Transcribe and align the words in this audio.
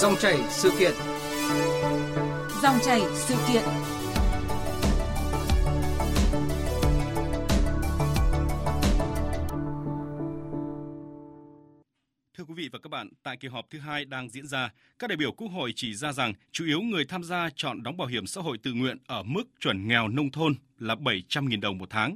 Dòng 0.00 0.16
chảy 0.20 0.38
sự 0.50 0.70
kiện. 0.78 0.92
Dòng 2.62 2.78
chảy 2.84 3.00
sự 3.14 3.34
kiện. 3.52 3.62
Thưa 12.36 12.44
quý 12.44 12.54
vị 12.54 12.68
và 12.72 12.78
các 12.78 12.88
bạn, 12.90 13.08
tại 13.22 13.36
kỳ 13.36 13.48
họp 13.48 13.70
thứ 13.70 13.78
hai 13.78 14.04
đang 14.04 14.28
diễn 14.28 14.46
ra, 14.46 14.70
các 14.98 15.10
đại 15.10 15.16
biểu 15.16 15.32
Quốc 15.32 15.48
hội 15.48 15.72
chỉ 15.76 15.94
ra 15.94 16.12
rằng 16.12 16.32
chủ 16.52 16.64
yếu 16.64 16.80
người 16.80 17.04
tham 17.04 17.24
gia 17.24 17.48
chọn 17.56 17.82
đóng 17.82 17.96
bảo 17.96 18.08
hiểm 18.08 18.26
xã 18.26 18.40
hội 18.40 18.58
tự 18.58 18.72
nguyện 18.72 18.98
ở 19.06 19.22
mức 19.22 19.44
chuẩn 19.60 19.88
nghèo 19.88 20.08
nông 20.08 20.30
thôn 20.30 20.54
là 20.78 20.94
700.000 20.94 21.60
đồng 21.60 21.78
một 21.78 21.90
tháng. 21.90 22.14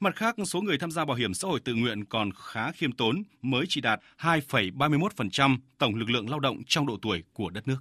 Mặt 0.00 0.16
khác, 0.16 0.34
số 0.44 0.60
người 0.60 0.78
tham 0.78 0.90
gia 0.90 1.04
bảo 1.04 1.16
hiểm 1.16 1.34
xã 1.34 1.48
hội 1.48 1.60
tự 1.60 1.74
nguyện 1.74 2.04
còn 2.04 2.30
khá 2.36 2.72
khiêm 2.72 2.92
tốn, 2.92 3.22
mới 3.42 3.64
chỉ 3.68 3.80
đạt 3.80 4.00
2,31% 4.18 5.56
tổng 5.78 5.94
lực 5.94 6.10
lượng 6.10 6.30
lao 6.30 6.40
động 6.40 6.62
trong 6.66 6.86
độ 6.86 6.96
tuổi 7.02 7.22
của 7.32 7.50
đất 7.50 7.68
nước. 7.68 7.78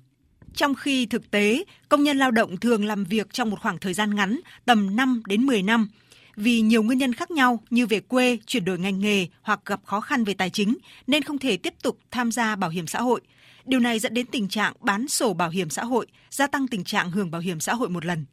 Trong 0.54 0.76
khi 0.76 1.06
thực 1.06 1.32
tế, 1.32 1.64
công 1.90 2.04
nhân 2.04 2.18
lao 2.18 2.32
động 2.32 2.58
thường 2.58 2.86
làm 2.86 3.04
việc 3.04 3.34
trong 3.34 3.50
một 3.50 3.60
khoảng 3.62 3.78
thời 3.78 3.94
gian 3.94 4.16
ngắn, 4.16 4.40
tầm 4.66 4.96
5 4.96 5.24
đến 5.28 5.46
10 5.46 5.64
năm, 5.64 5.88
vì 6.36 6.62
nhiều 6.62 6.84
nguyên 6.84 6.98
nhân 6.98 7.14
khác 7.14 7.32
nhau 7.32 7.64
như 7.70 7.88
về 7.88 8.00
quê, 8.00 8.38
chuyển 8.46 8.66
đổi 8.66 8.80
ngành 8.80 9.00
nghề 9.00 9.28
hoặc 9.42 9.60
gặp 9.66 9.82
khó 9.86 10.02
khăn 10.02 10.24
về 10.24 10.34
tài 10.34 10.50
chính 10.50 10.78
nên 11.08 11.24
không 11.24 11.38
thể 11.38 11.58
tiếp 11.58 11.74
tục 11.84 12.00
tham 12.12 12.32
gia 12.32 12.56
bảo 12.56 12.70
hiểm 12.70 12.88
xã 12.88 13.02
hội. 13.02 13.22
Điều 13.66 13.80
này 13.80 14.00
dẫn 14.00 14.14
đến 14.14 14.26
tình 14.26 14.48
trạng 14.48 14.74
bán 14.80 15.08
sổ 15.08 15.34
bảo 15.34 15.50
hiểm 15.50 15.70
xã 15.70 15.84
hội, 15.84 16.08
gia 16.30 16.48
tăng 16.48 16.68
tình 16.68 16.84
trạng 16.84 17.12
hưởng 17.12 17.32
bảo 17.32 17.42
hiểm 17.42 17.60
xã 17.60 17.74
hội 17.74 17.90
một 17.90 18.06
lần. 18.06 18.26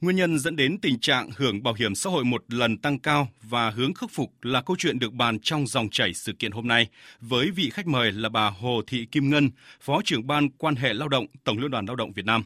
Nguyên 0.00 0.16
nhân 0.16 0.38
dẫn 0.38 0.56
đến 0.56 0.78
tình 0.78 0.98
trạng 0.98 1.30
hưởng 1.36 1.62
bảo 1.62 1.74
hiểm 1.74 1.94
xã 1.94 2.10
hội 2.10 2.24
một 2.24 2.44
lần 2.48 2.78
tăng 2.78 2.98
cao 2.98 3.28
và 3.42 3.70
hướng 3.70 3.94
khắc 3.94 4.10
phục 4.10 4.32
là 4.42 4.62
câu 4.62 4.76
chuyện 4.78 4.98
được 4.98 5.12
bàn 5.12 5.38
trong 5.40 5.66
dòng 5.66 5.88
chảy 5.90 6.14
sự 6.14 6.32
kiện 6.32 6.52
hôm 6.52 6.68
nay 6.68 6.86
với 7.20 7.50
vị 7.50 7.70
khách 7.70 7.86
mời 7.86 8.12
là 8.12 8.28
bà 8.28 8.50
Hồ 8.50 8.82
Thị 8.86 9.06
Kim 9.12 9.30
Ngân, 9.30 9.50
Phó 9.80 10.00
trưởng 10.04 10.26
ban 10.26 10.50
quan 10.50 10.76
hệ 10.76 10.94
lao 10.94 11.08
động 11.08 11.26
Tổng 11.44 11.58
Liên 11.58 11.70
đoàn 11.70 11.86
Lao 11.86 11.96
động 11.96 12.12
Việt 12.12 12.24
Nam. 12.24 12.44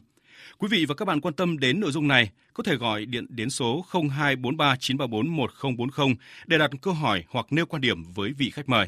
Quý 0.57 0.67
vị 0.71 0.85
và 0.85 0.95
các 0.95 1.05
bạn 1.05 1.21
quan 1.21 1.33
tâm 1.33 1.59
đến 1.59 1.79
nội 1.79 1.91
dung 1.91 2.07
này 2.07 2.29
có 2.53 2.63
thể 2.63 2.75
gọi 2.75 3.05
điện 3.05 3.25
đến 3.29 3.49
số 3.49 3.85
0243 3.91 4.75
934 4.79 5.27
1040 5.35 6.15
để 6.47 6.57
đặt 6.57 6.71
câu 6.81 6.93
hỏi 6.93 7.23
hoặc 7.29 7.45
nêu 7.49 7.65
quan 7.65 7.81
điểm 7.81 8.03
với 8.13 8.31
vị 8.31 8.49
khách 8.49 8.69
mời. 8.69 8.87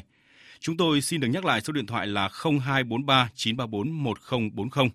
Chúng 0.60 0.76
tôi 0.76 1.00
xin 1.00 1.20
được 1.20 1.28
nhắc 1.28 1.44
lại 1.44 1.60
số 1.60 1.72
điện 1.72 1.86
thoại 1.86 2.06
là 2.06 2.28
0243 2.42 3.30
934 3.34 3.90
1040. 3.90 4.88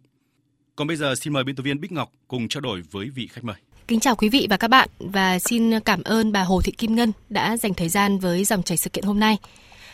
Còn 0.76 0.88
bây 0.88 0.98
giờ 0.98 1.16
xin 1.16 1.34
mời 1.34 1.44
biên 1.44 1.56
tập 1.56 1.64
viên 1.64 1.82
Bích 1.82 1.92
Ngọc 1.92 2.10
cùng 2.28 2.48
trao 2.48 2.62
đổi 2.62 2.82
với 2.92 3.10
vị 3.16 3.28
khách 3.28 3.44
mời. 3.44 3.56
Kính 3.88 4.00
chào 4.00 4.16
quý 4.16 4.30
vị 4.30 4.48
và 4.50 4.58
các 4.58 4.68
bạn 4.68 4.90
và 5.00 5.40
xin 5.40 5.80
cảm 5.80 6.04
ơn 6.04 6.32
bà 6.32 6.44
Hồ 6.44 6.62
Thị 6.62 6.72
Kim 6.72 6.96
Ngân 6.96 7.12
đã 7.30 7.58
dành 7.58 7.74
thời 7.74 7.90
gian 7.90 8.20
với 8.20 8.44
dòng 8.44 8.64
chảy 8.64 8.78
sự 8.78 8.90
kiện 8.90 9.04
hôm 9.04 9.20
nay. 9.20 9.38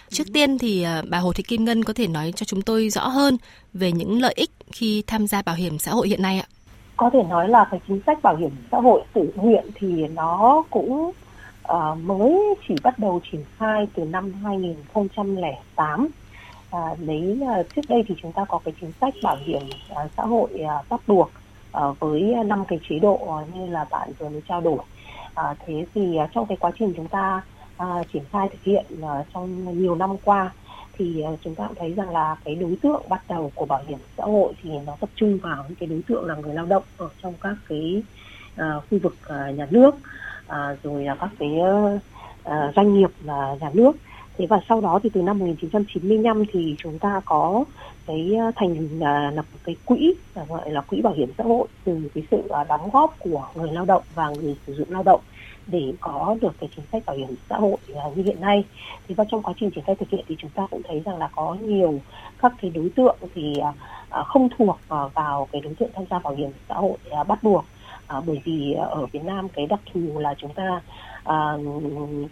Trước 0.10 0.24
tiên 0.34 0.58
thì 0.58 0.84
à, 0.84 1.04
bà 1.10 1.18
Hồ 1.18 1.34
Thị 1.34 1.44
Kim 1.44 1.66
Ngân 1.66 1.84
có 1.84 1.94
thể 1.94 2.08
nói 2.08 2.34
cho 2.36 2.44
chúng 2.44 2.62
tôi 2.62 2.90
rõ 2.90 3.08
hơn 3.08 3.38
về 3.74 3.92
những 3.92 4.22
lợi 4.22 4.34
ích 4.38 4.50
khi 4.72 5.04
tham 5.08 5.28
gia 5.28 5.42
bảo 5.42 5.56
hiểm 5.56 5.80
xã 5.80 5.92
hội 5.92 6.08
hiện 6.08 6.22
nay 6.22 6.40
ạ. 6.40 6.48
Có 6.98 7.10
thể 7.14 7.24
nói 7.30 7.50
là 7.50 7.68
cái 7.72 7.80
chính 7.88 8.02
sách 8.06 8.22
bảo 8.24 8.36
hiểm 8.36 8.52
xã 8.72 8.78
hội 8.78 9.02
tự 9.14 9.32
nguyện 9.36 9.66
thì 9.76 10.08
nó 10.08 10.64
cũng 10.70 11.12
uh, 11.72 11.98
mới 12.04 12.56
chỉ 12.68 12.76
bắt 12.84 13.00
đầu 13.00 13.22
triển 13.32 13.44
khai 13.58 13.88
từ 13.96 14.06
năm 14.06 14.34
2008 14.34 16.08
à, 16.72 16.95
lấy 17.00 17.39
à, 17.48 17.64
trước 17.75 17.81
đây 17.89 18.03
thì 18.08 18.16
chúng 18.22 18.31
ta 18.31 18.45
có 18.45 18.59
cái 18.66 18.73
chính 18.81 18.92
sách 19.02 19.14
bảo 19.23 19.38
hiểm 19.45 19.62
à, 19.95 20.08
xã 20.17 20.23
hội 20.23 20.50
à, 20.67 20.76
bắt 20.89 21.02
buộc 21.08 21.31
à, 21.72 21.81
với 22.00 22.36
năm 22.45 22.66
cái 22.67 22.80
chế 22.89 23.00
độ 23.00 23.16
à, 23.16 23.45
như 23.53 23.66
là 23.67 23.86
bạn 23.92 24.09
vừa 24.20 24.30
mới 24.30 24.42
trao 24.48 24.61
đổi. 24.61 24.80
À, 25.34 25.56
thế 25.66 25.86
thì 25.94 26.16
à, 26.17 26.30
trong 26.34 26.45
cái 26.45 26.58
quá 26.58 26.72
trình 26.80 26.94
chúng 26.98 27.08
ta 27.08 27.42
à, 27.78 28.03
triển 28.14 28.23
khai 28.31 28.50
thực 28.50 28.64
hiện 28.64 28.86
à, 29.02 29.23
trong 29.34 29.78
nhiều 29.80 29.95
năm 29.95 30.17
qua 30.23 30.52
thì 30.98 31.22
à, 31.22 31.31
chúng 31.44 31.56
ta 31.56 31.67
cũng 31.67 31.76
thấy 31.76 31.94
rằng 31.94 32.09
là 32.09 32.36
cái 32.45 32.56
đối 32.56 32.78
tượng 32.81 33.02
bắt 33.09 33.22
đầu 33.30 33.52
của 33.56 33.66
bảo 33.66 33.83
hiểm 33.88 34.00
xã 34.17 34.23
hội 34.23 34.54
thì 34.64 34.70
nó 34.86 34.95
tập 35.00 35.09
trung 35.16 35.38
vào 35.38 35.66
những 35.67 35.76
cái 35.76 35.88
đối 35.88 36.02
tượng 36.08 36.26
là 36.26 36.36
người 36.36 36.54
lao 36.54 36.66
động 36.66 36.83
ở 36.98 37.09
trong 37.23 37.33
các 37.42 37.56
cái 37.70 38.04
à, 38.55 38.73
khu 38.89 38.99
vực 38.99 39.15
à, 39.27 39.52
nhà 39.52 39.67
nước 39.71 39.95
à, 40.48 40.76
rồi 40.83 41.04
là 41.04 41.15
các 41.15 41.30
cái 41.39 41.49
à, 42.44 42.71
doanh 42.76 42.94
nghiệp 42.94 43.10
là 43.23 43.55
nhà 43.61 43.70
nước. 43.73 43.92
Thế 44.39 44.45
và 44.45 44.60
sau 44.70 44.82
đó 44.82 45.00
thì 45.04 45.10
từ 45.14 45.22
năm 45.22 45.39
1995 45.39 46.44
thì 46.52 46.76
chúng 46.77 47.00
ta 47.00 47.22
có 47.26 47.64
cái 48.08 48.36
ờ, 48.39 48.52
thành 48.55 48.86
uh, 48.98 49.36
lập 49.36 49.45
cái 49.64 49.76
quỹ 49.86 50.14
ờ, 50.33 50.45
gọi 50.50 50.72
là 50.72 50.82
quỹ 50.82 51.02
bảo 51.02 51.14
hiểm 51.14 51.32
xã 51.38 51.44
hội 51.44 51.67
từ 51.83 52.10
cái 52.16 52.23
sự 52.32 52.38
uh, 52.38 52.67
đóng 52.67 52.89
góp 52.94 53.16
của 53.20 53.48
người 53.55 53.72
lao 53.72 53.86
động 53.86 54.04
và 54.16 54.30
người 54.30 54.55
sử 54.67 54.73
dụng 54.73 54.88
lao 54.92 55.04
động 55.04 55.22
để 55.67 55.94
có 56.00 56.38
được 56.42 56.54
cái 56.60 56.70
chính 56.76 56.86
sách 56.92 57.04
bảo 57.05 57.16
hiểm 57.16 57.30
xã 57.50 57.58
hội 57.58 57.77
uh, 58.08 58.17
như 58.17 58.23
hiện 58.23 58.42
nay. 58.42 58.64
Thì 59.08 59.16
và 59.16 59.23
trong 59.30 59.44
quá 59.44 59.54
trình 59.60 59.72
triển 59.72 59.83
khai 59.83 59.95
thực 59.95 60.10
hiện 60.10 60.26
thì 60.27 60.36
chúng 60.39 60.52
ta 60.52 60.67
cũng 60.71 60.82
thấy 60.88 61.02
rằng 61.06 61.17
là 61.17 61.30
có 61.36 61.58
nhiều 61.61 62.00
các 62.42 62.54
cái 62.61 62.71
đối 62.71 62.89
tượng 62.89 63.17
thì 63.36 63.54
uh, 63.60 64.26
không 64.27 64.50
thuộc 64.58 64.80
uh, 64.94 65.14
vào 65.14 65.48
cái 65.52 65.61
đối 65.61 65.73
tượng 65.73 65.89
tham 65.95 66.06
gia 66.10 66.20
bảo 66.20 66.36
hiểm 66.36 66.50
xã 66.70 66.76
hội 66.76 66.98
uh, 67.21 67.27
bắt 67.27 67.44
buộc. 67.44 67.66
À, 68.10 68.21
bởi 68.26 68.42
vì 68.45 68.73
ở 68.73 69.06
Việt 69.06 69.23
Nam 69.23 69.50
cái 69.50 69.66
đặc 69.67 69.80
thù 69.94 70.20
là 70.20 70.33
chúng 70.38 70.54
ta 70.54 70.82
à, 71.23 71.58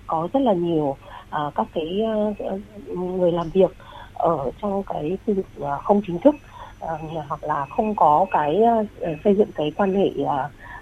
có 0.07 0.27
rất 0.33 0.39
là 0.39 0.53
nhiều 0.53 0.97
À, 1.29 1.39
các 1.55 1.67
cái 1.73 2.01
uh, 2.29 2.61
người 2.97 3.31
làm 3.31 3.49
việc 3.49 3.71
ở 4.13 4.51
trong 4.61 4.83
cái 4.83 5.17
khu 5.25 5.33
vực 5.33 5.45
uh, 5.59 5.83
không 5.83 6.01
chính 6.07 6.19
thức 6.19 6.35
uh, 6.83 6.89
hoặc 7.27 7.43
là 7.43 7.65
không 7.65 7.95
có 7.95 8.25
cái 8.31 8.61
uh, 8.81 9.17
xây 9.23 9.35
dựng 9.35 9.51
cái 9.55 9.71
quan 9.77 9.93
hệ 9.95 10.09
uh, 10.23 10.29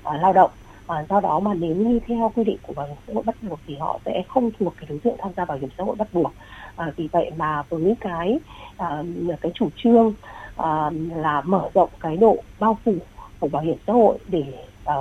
uh, 0.08 0.22
lao 0.22 0.34
động 0.34 0.52
À, 0.88 1.06
do 1.10 1.20
đó 1.20 1.40
mà 1.40 1.54
nếu 1.54 1.76
như 1.76 2.00
theo 2.08 2.32
quy 2.36 2.44
định 2.44 2.58
của 2.62 2.74
bảo 2.74 2.88
hiểm 2.88 2.96
xã 3.08 3.14
hội 3.14 3.24
bắt 3.24 3.36
buộc 3.42 3.60
thì 3.68 3.76
họ 3.76 4.00
sẽ 4.06 4.24
không 4.28 4.52
thuộc 4.60 4.74
cái 4.78 4.86
đối 4.90 5.00
tượng 5.00 5.16
tham 5.20 5.32
gia 5.38 5.46
bảo 5.46 5.58
hiểm 5.58 5.70
xã 5.78 5.84
hội 5.84 5.96
bắt 5.96 6.08
buộc. 6.14 6.32
À, 6.76 6.92
vì 6.96 7.10
vậy 7.12 7.32
mà 7.38 7.64
với 7.70 7.96
cái 8.00 8.40
à, 8.78 9.04
cái 9.42 9.52
chủ 9.56 9.70
trương 9.76 10.14
à, 10.58 10.92
là 11.16 11.42
mở 11.42 11.70
rộng 11.74 11.90
cái 12.00 12.18
độ 12.18 12.38
bao 12.60 12.78
phủ 12.86 12.96
của 13.40 13.48
bảo 13.48 13.62
hiểm 13.62 13.78
xã 13.88 13.94
hội 13.94 14.18
để 14.28 14.44
à, 14.86 14.96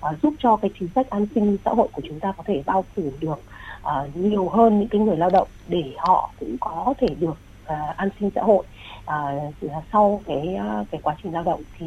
à, 0.00 0.10
giúp 0.22 0.34
cho 0.38 0.56
cái 0.56 0.70
chính 0.78 0.88
sách 0.94 1.10
an 1.10 1.26
sinh 1.34 1.56
xã 1.64 1.70
hội 1.70 1.88
của 1.92 2.02
chúng 2.08 2.20
ta 2.20 2.32
có 2.36 2.42
thể 2.46 2.62
bao 2.66 2.84
phủ 2.96 3.02
được 3.20 3.42
uh, 3.82 4.16
nhiều 4.16 4.48
hơn 4.48 4.78
những 4.78 4.88
cái 4.88 5.00
người 5.00 5.16
lao 5.16 5.30
động 5.30 5.48
để 5.68 5.92
họ 5.98 6.30
cũng 6.40 6.56
có 6.60 6.94
thể 6.98 7.06
được 7.20 7.36
uh, 7.66 7.96
an 7.96 8.08
sinh 8.20 8.30
xã 8.34 8.42
hội. 8.42 8.64
Uh, 9.02 9.52
sau 9.92 10.20
cái 10.26 10.56
uh, 10.56 10.86
cái 10.90 11.00
quá 11.02 11.16
trình 11.22 11.32
lao 11.32 11.42
động 11.42 11.62
thì 11.78 11.86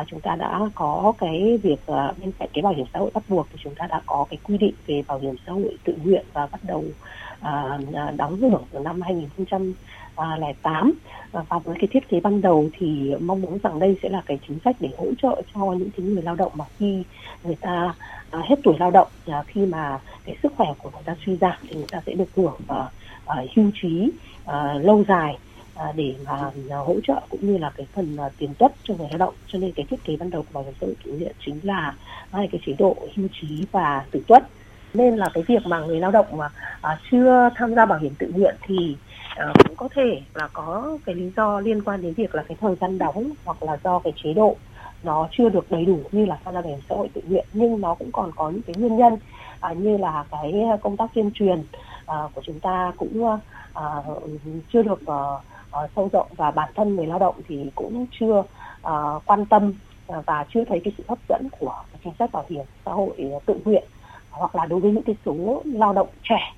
uh, 0.00 0.06
chúng 0.06 0.20
ta 0.20 0.36
đã 0.36 0.60
có 0.74 1.12
cái 1.18 1.58
việc 1.62 1.80
uh, 1.92 2.18
bên 2.18 2.32
cạnh 2.38 2.48
cái 2.52 2.62
bảo 2.62 2.72
hiểm 2.72 2.86
xã 2.92 2.98
hội 2.98 3.10
bắt 3.14 3.22
buộc 3.28 3.46
thì 3.52 3.58
chúng 3.64 3.74
ta 3.74 3.86
đã 3.86 4.00
có 4.06 4.26
cái 4.30 4.38
quy 4.42 4.58
định 4.58 4.74
về 4.86 5.02
bảo 5.06 5.18
hiểm 5.18 5.34
xã 5.46 5.52
hội 5.52 5.78
tự 5.84 5.94
nguyện 6.04 6.24
và 6.32 6.46
bắt 6.46 6.60
đầu 6.62 6.84
uh, 7.40 8.14
đóng 8.16 8.40
hưởng 8.40 8.64
từ 8.70 8.78
năm 8.78 9.00
2008 10.16 10.92
và 11.32 11.58
với 11.64 11.76
cái 11.80 11.88
thiết 11.92 12.08
kế 12.08 12.20
ban 12.20 12.40
đầu 12.40 12.68
thì 12.78 13.14
mong 13.20 13.42
muốn 13.42 13.58
rằng 13.62 13.78
đây 13.78 13.96
sẽ 14.02 14.08
là 14.08 14.22
cái 14.26 14.38
chính 14.48 14.58
sách 14.64 14.76
để 14.80 14.88
hỗ 14.98 15.06
trợ 15.22 15.42
cho 15.54 15.72
những 15.72 15.90
cái 15.96 16.06
người 16.06 16.22
lao 16.22 16.34
động 16.34 16.52
mà 16.54 16.64
khi 16.78 17.02
người 17.44 17.56
ta 17.60 17.94
à, 18.30 18.42
hết 18.48 18.56
tuổi 18.64 18.74
lao 18.78 18.90
động 18.90 19.08
à, 19.26 19.42
khi 19.46 19.66
mà 19.66 19.98
cái 20.24 20.36
sức 20.42 20.52
khỏe 20.56 20.66
của 20.78 20.90
người 20.90 21.02
ta 21.04 21.16
suy 21.26 21.36
giảm 21.36 21.56
thì 21.68 21.76
người 21.76 21.86
ta 21.90 22.00
sẽ 22.06 22.12
được 22.12 22.28
hưởng 22.36 22.60
à, 22.68 22.90
hưu 23.56 23.70
trí 23.82 24.10
lâu 24.80 25.04
dài 25.08 25.38
để 25.94 26.14
mà 26.24 26.50
hỗ 26.70 26.94
trợ 27.02 27.20
cũng 27.28 27.46
như 27.46 27.58
là 27.58 27.72
cái 27.76 27.86
phần 27.94 28.16
tiền 28.38 28.54
tuất 28.58 28.72
cho 28.82 28.94
người 28.94 29.06
lao 29.10 29.18
động. 29.18 29.34
Cho 29.46 29.58
nên 29.58 29.72
cái 29.72 29.86
thiết 29.90 30.04
kế 30.04 30.16
ban 30.16 30.30
đầu 30.30 30.42
của 30.42 30.48
bảo 30.52 30.64
hiểm 30.64 30.74
xã 30.80 30.86
hội 30.86 30.94
tự 31.04 31.12
nguyện 31.12 31.32
chính 31.46 31.60
là 31.62 31.94
hai 32.32 32.48
cái 32.52 32.60
chế 32.66 32.72
độ 32.78 32.96
hưu 33.16 33.28
trí 33.40 33.64
và 33.72 34.04
tử 34.10 34.22
tuất 34.26 34.42
nên 34.96 35.16
là 35.16 35.28
cái 35.34 35.44
việc 35.46 35.66
mà 35.66 35.80
người 35.80 36.00
lao 36.00 36.10
động 36.10 36.26
mà 36.36 36.48
à, 36.80 36.98
chưa 37.10 37.48
tham 37.54 37.74
gia 37.74 37.86
bảo 37.86 37.98
hiểm 37.98 38.14
tự 38.18 38.32
nguyện 38.34 38.54
thì 38.62 38.96
à, 39.36 39.52
cũng 39.64 39.76
có 39.76 39.88
thể 39.94 40.20
là 40.34 40.48
có 40.52 40.98
cái 41.06 41.14
lý 41.14 41.30
do 41.36 41.60
liên 41.60 41.82
quan 41.82 42.02
đến 42.02 42.14
việc 42.14 42.34
là 42.34 42.42
cái 42.48 42.56
thời 42.60 42.74
gian 42.80 42.98
đóng 42.98 43.30
hoặc 43.44 43.62
là 43.62 43.78
do 43.84 43.98
cái 43.98 44.12
chế 44.24 44.32
độ 44.32 44.56
nó 45.02 45.28
chưa 45.32 45.48
được 45.48 45.70
đầy 45.70 45.84
đủ 45.84 46.00
như 46.12 46.24
là 46.24 46.38
tham 46.44 46.54
gia 46.54 46.60
bảo 46.60 46.70
hiểm 46.70 46.80
xã 46.88 46.94
hội 46.94 47.08
tự 47.14 47.20
nguyện. 47.28 47.46
Nhưng 47.52 47.80
nó 47.80 47.94
cũng 47.94 48.12
còn 48.12 48.32
có 48.36 48.50
những 48.50 48.62
cái 48.62 48.74
nguyên 48.78 48.96
nhân 48.96 49.16
à, 49.60 49.72
như 49.72 49.96
là 49.96 50.24
cái 50.30 50.64
công 50.82 50.96
tác 50.96 51.10
tuyên 51.14 51.30
truyền 51.34 51.62
à, 52.06 52.16
của 52.34 52.42
chúng 52.44 52.60
ta 52.60 52.92
cũng 52.96 53.38
à, 53.72 53.82
chưa 54.72 54.82
được 54.82 55.06
à, 55.06 55.20
à, 55.70 55.80
sâu 55.96 56.08
rộng 56.12 56.28
và 56.36 56.50
bản 56.50 56.70
thân 56.74 56.96
người 56.96 57.06
lao 57.06 57.18
động 57.18 57.34
thì 57.48 57.70
cũng 57.74 58.06
chưa 58.20 58.42
à, 58.82 58.92
quan 59.24 59.46
tâm 59.46 59.72
và 60.26 60.44
chưa 60.54 60.64
thấy 60.64 60.80
cái 60.84 60.92
sự 60.98 61.04
hấp 61.08 61.18
dẫn 61.28 61.48
của 61.58 61.82
chính 62.04 62.12
sách 62.18 62.32
bảo 62.32 62.44
hiểm 62.48 62.64
xã 62.84 62.92
hội 62.92 63.16
à, 63.18 63.38
tự 63.46 63.54
nguyện 63.64 63.84
hoặc 64.38 64.56
là 64.56 64.66
đối 64.66 64.80
với 64.80 64.90
những 64.90 65.02
cái 65.02 65.16
số 65.24 65.62
lao 65.64 65.92
động 65.92 66.08
trẻ, 66.22 66.52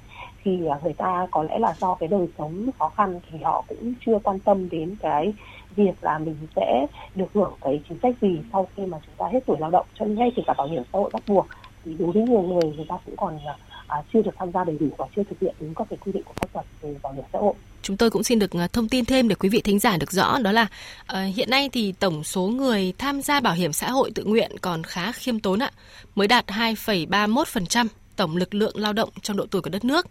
thì 0.44 0.66
à, 0.66 0.78
người 0.82 0.92
ta 0.92 1.26
có 1.30 1.42
lẽ 1.42 1.58
là 1.58 1.74
do 1.80 1.94
cái 1.94 2.08
đời 2.08 2.26
sống 2.38 2.70
khó 2.78 2.88
khăn 2.88 3.20
thì 3.30 3.38
họ 3.38 3.64
cũng 3.68 3.94
chưa 4.06 4.18
quan 4.24 4.38
tâm 4.40 4.68
đến 4.68 4.96
cái 5.00 5.32
việc 5.76 5.92
là 6.00 6.18
mình 6.18 6.36
sẽ 6.56 6.86
được 7.14 7.26
hưởng 7.34 7.52
cái 7.60 7.80
chính 7.88 7.98
sách 8.02 8.14
gì 8.20 8.40
sau 8.52 8.68
khi 8.76 8.86
mà 8.86 8.98
chúng 9.06 9.14
ta 9.18 9.26
hết 9.32 9.40
tuổi 9.46 9.56
lao 9.60 9.70
động. 9.70 9.86
Cho 9.94 10.04
nên 10.04 10.14
ngay 10.14 10.32
kể 10.36 10.42
cả 10.46 10.54
bảo 10.58 10.66
hiểm 10.68 10.82
xã 10.92 10.98
hội 10.98 11.10
bắt 11.12 11.22
buộc, 11.26 11.46
thì 11.84 11.94
đối 11.98 12.12
với 12.12 12.22
nhiều 12.22 12.42
người 12.42 12.72
người 12.76 12.86
ta 12.88 12.98
cũng 13.04 13.16
còn 13.16 13.38
à, 13.46 13.58
à, 13.88 13.96
chưa 14.12 14.22
được 14.22 14.30
tham 14.38 14.52
gia 14.54 14.64
đầy 14.64 14.76
đủ 14.80 14.88
và 14.98 15.06
chưa 15.16 15.22
thực 15.30 15.40
hiện 15.40 15.54
đúng 15.60 15.74
các 15.74 15.86
cái 15.90 15.98
quy 16.04 16.12
định 16.12 16.22
của 16.24 16.32
pháp 16.36 16.48
luật 16.54 16.66
về 16.82 16.94
bảo 17.02 17.12
hiểm 17.12 17.24
xã 17.32 17.38
hội. 17.38 17.54
Chúng 17.82 17.96
tôi 17.96 18.10
cũng 18.10 18.24
xin 18.24 18.38
được 18.38 18.52
à, 18.52 18.68
thông 18.72 18.88
tin 18.88 19.04
thêm 19.04 19.28
để 19.28 19.34
quý 19.34 19.48
vị 19.48 19.60
thính 19.60 19.78
giả 19.78 19.96
được 19.96 20.12
rõ 20.12 20.38
đó 20.38 20.52
là 20.52 20.66
uh, 21.12 21.34
hiện 21.36 21.50
nay 21.50 21.68
thì 21.72 21.92
tổng 21.92 22.24
số 22.24 22.46
người 22.46 22.92
tham 22.98 23.22
gia 23.22 23.40
bảo 23.40 23.54
hiểm 23.54 23.72
xã 23.72 23.90
hội 23.90 24.10
tự 24.14 24.24
nguyện 24.24 24.50
còn 24.60 24.84
khá 24.84 25.12
khiêm 25.12 25.40
tốn 25.40 25.62
ạ, 25.62 25.70
mới 26.14 26.28
đạt 26.28 26.46
2,31% 26.46 27.86
tổng 28.16 28.36
lực 28.36 28.54
lượng 28.54 28.76
lao 28.76 28.92
động 28.92 29.08
trong 29.22 29.36
độ 29.36 29.46
tuổi 29.50 29.62
của 29.62 29.70
đất 29.70 29.84
nước. 29.84 30.06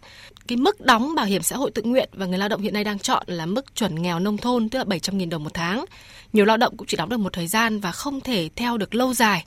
Cái 0.47 0.57
mức 0.57 0.81
đóng 0.81 1.15
bảo 1.15 1.25
hiểm 1.25 1.41
xã 1.41 1.55
hội 1.55 1.71
tự 1.71 1.83
nguyện 1.83 2.09
và 2.13 2.25
người 2.25 2.37
lao 2.37 2.49
động 2.49 2.61
hiện 2.61 2.73
nay 2.73 2.83
đang 2.83 2.99
chọn 2.99 3.23
là 3.27 3.45
mức 3.45 3.75
chuẩn 3.75 4.01
nghèo 4.01 4.19
nông 4.19 4.37
thôn 4.37 4.69
tức 4.69 4.79
là 4.79 4.85
700.000 4.85 5.29
đồng 5.29 5.43
một 5.43 5.53
tháng. 5.53 5.85
Nhiều 6.33 6.45
lao 6.45 6.57
động 6.57 6.77
cũng 6.77 6.87
chỉ 6.87 6.97
đóng 6.97 7.09
được 7.09 7.17
một 7.17 7.33
thời 7.33 7.47
gian 7.47 7.79
và 7.79 7.91
không 7.91 8.21
thể 8.21 8.49
theo 8.55 8.77
được 8.77 8.95
lâu 8.95 9.13
dài 9.13 9.45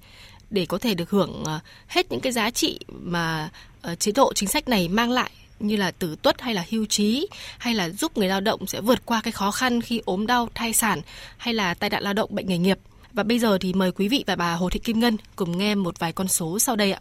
để 0.50 0.66
có 0.66 0.78
thể 0.78 0.94
được 0.94 1.10
hưởng 1.10 1.44
à, 1.46 1.60
hết 1.88 2.10
những 2.10 2.20
cái 2.20 2.32
giá 2.32 2.50
trị 2.50 2.78
mà 2.88 3.50
Ờ, 3.82 3.94
chế 3.94 4.12
độ 4.12 4.32
chính 4.34 4.48
sách 4.48 4.68
này 4.68 4.88
mang 4.88 5.10
lại 5.10 5.30
như 5.60 5.76
là 5.76 5.90
tử 5.90 6.16
tuất 6.22 6.40
hay 6.40 6.54
là 6.54 6.64
hưu 6.70 6.86
trí 6.86 7.28
hay 7.58 7.74
là 7.74 7.90
giúp 7.90 8.18
người 8.18 8.28
lao 8.28 8.40
động 8.40 8.66
sẽ 8.66 8.80
vượt 8.80 9.06
qua 9.06 9.20
cái 9.24 9.32
khó 9.32 9.50
khăn 9.50 9.80
khi 9.80 10.02
ốm 10.04 10.26
đau 10.26 10.48
thai 10.54 10.72
sản 10.72 11.00
hay 11.36 11.54
là 11.54 11.74
tai 11.74 11.90
nạn 11.90 12.02
lao 12.02 12.12
động 12.12 12.34
bệnh 12.34 12.46
nghề 12.46 12.58
nghiệp. 12.58 12.78
Và 13.12 13.22
bây 13.22 13.38
giờ 13.38 13.58
thì 13.58 13.72
mời 13.72 13.92
quý 13.92 14.08
vị 14.08 14.24
và 14.26 14.36
bà 14.36 14.52
Hồ 14.52 14.70
Thị 14.70 14.80
Kim 14.80 15.00
Ngân 15.00 15.16
cùng 15.36 15.58
nghe 15.58 15.74
một 15.74 15.98
vài 15.98 16.12
con 16.12 16.28
số 16.28 16.58
sau 16.58 16.76
đây 16.76 16.92
ạ. 16.92 17.00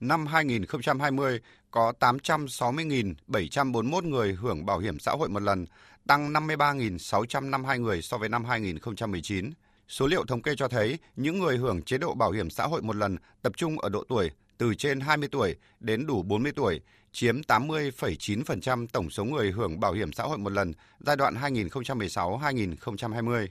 Năm 0.00 0.26
2020 0.26 1.40
có 1.70 1.92
860.741 2.00 4.08
người 4.08 4.32
hưởng 4.32 4.66
bảo 4.66 4.78
hiểm 4.78 4.98
xã 4.98 5.12
hội 5.12 5.28
một 5.28 5.42
lần, 5.42 5.66
tăng 6.06 6.32
53.652 6.32 7.80
người 7.80 8.02
so 8.02 8.18
với 8.18 8.28
năm 8.28 8.44
2019. 8.44 9.50
Số 9.88 10.06
liệu 10.06 10.24
thống 10.24 10.42
kê 10.42 10.54
cho 10.56 10.68
thấy 10.68 10.98
những 11.16 11.38
người 11.38 11.56
hưởng 11.56 11.82
chế 11.82 11.98
độ 11.98 12.14
bảo 12.14 12.30
hiểm 12.30 12.50
xã 12.50 12.66
hội 12.66 12.82
một 12.82 12.96
lần 12.96 13.16
tập 13.42 13.52
trung 13.56 13.78
ở 13.78 13.88
độ 13.88 14.04
tuổi 14.08 14.30
từ 14.58 14.74
trên 14.74 15.00
20 15.00 15.28
tuổi 15.32 15.56
đến 15.80 16.06
đủ 16.06 16.22
40 16.22 16.52
tuổi, 16.56 16.80
chiếm 17.12 17.40
80,9% 17.40 18.86
tổng 18.92 19.10
số 19.10 19.24
người 19.24 19.50
hưởng 19.50 19.80
bảo 19.80 19.92
hiểm 19.92 20.12
xã 20.12 20.24
hội 20.24 20.38
một 20.38 20.52
lần 20.52 20.72
giai 21.00 21.16
đoạn 21.16 21.34
2016-2020. 21.34 23.46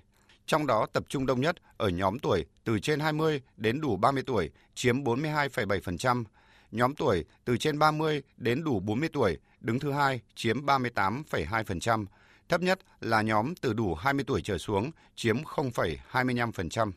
Trong 0.46 0.68
đó 0.68 0.86
tập 0.94 1.04
trung 1.10 1.26
đông 1.26 1.42
nhất 1.42 1.56
ở 1.78 1.90
nhóm 1.90 2.20
tuổi 2.20 2.46
từ 2.64 2.80
trên 2.80 3.00
20 3.00 3.42
đến 3.58 3.82
đủ 3.82 3.96
30 3.96 4.24
tuổi, 4.26 4.50
chiếm 4.76 5.04
42,7%. 5.04 6.24
Nhóm 6.72 6.96
tuổi 6.96 7.26
từ 7.46 7.58
trên 7.58 7.80
30 7.80 8.22
đến 8.38 8.64
đủ 8.64 8.80
40 8.80 9.10
tuổi, 9.14 9.38
đứng 9.62 9.80
thứ 9.80 9.92
hai, 9.92 10.22
chiếm 10.36 10.66
38,2%. 10.66 12.06
Thấp 12.50 12.62
nhất 12.62 12.80
là 13.00 13.22
nhóm 13.22 13.56
từ 13.56 13.74
đủ 13.74 13.96
20 13.96 14.24
tuổi 14.28 14.42
trở 14.42 14.58
xuống, 14.58 14.92
chiếm 15.16 15.44
0,25%. 15.44 16.92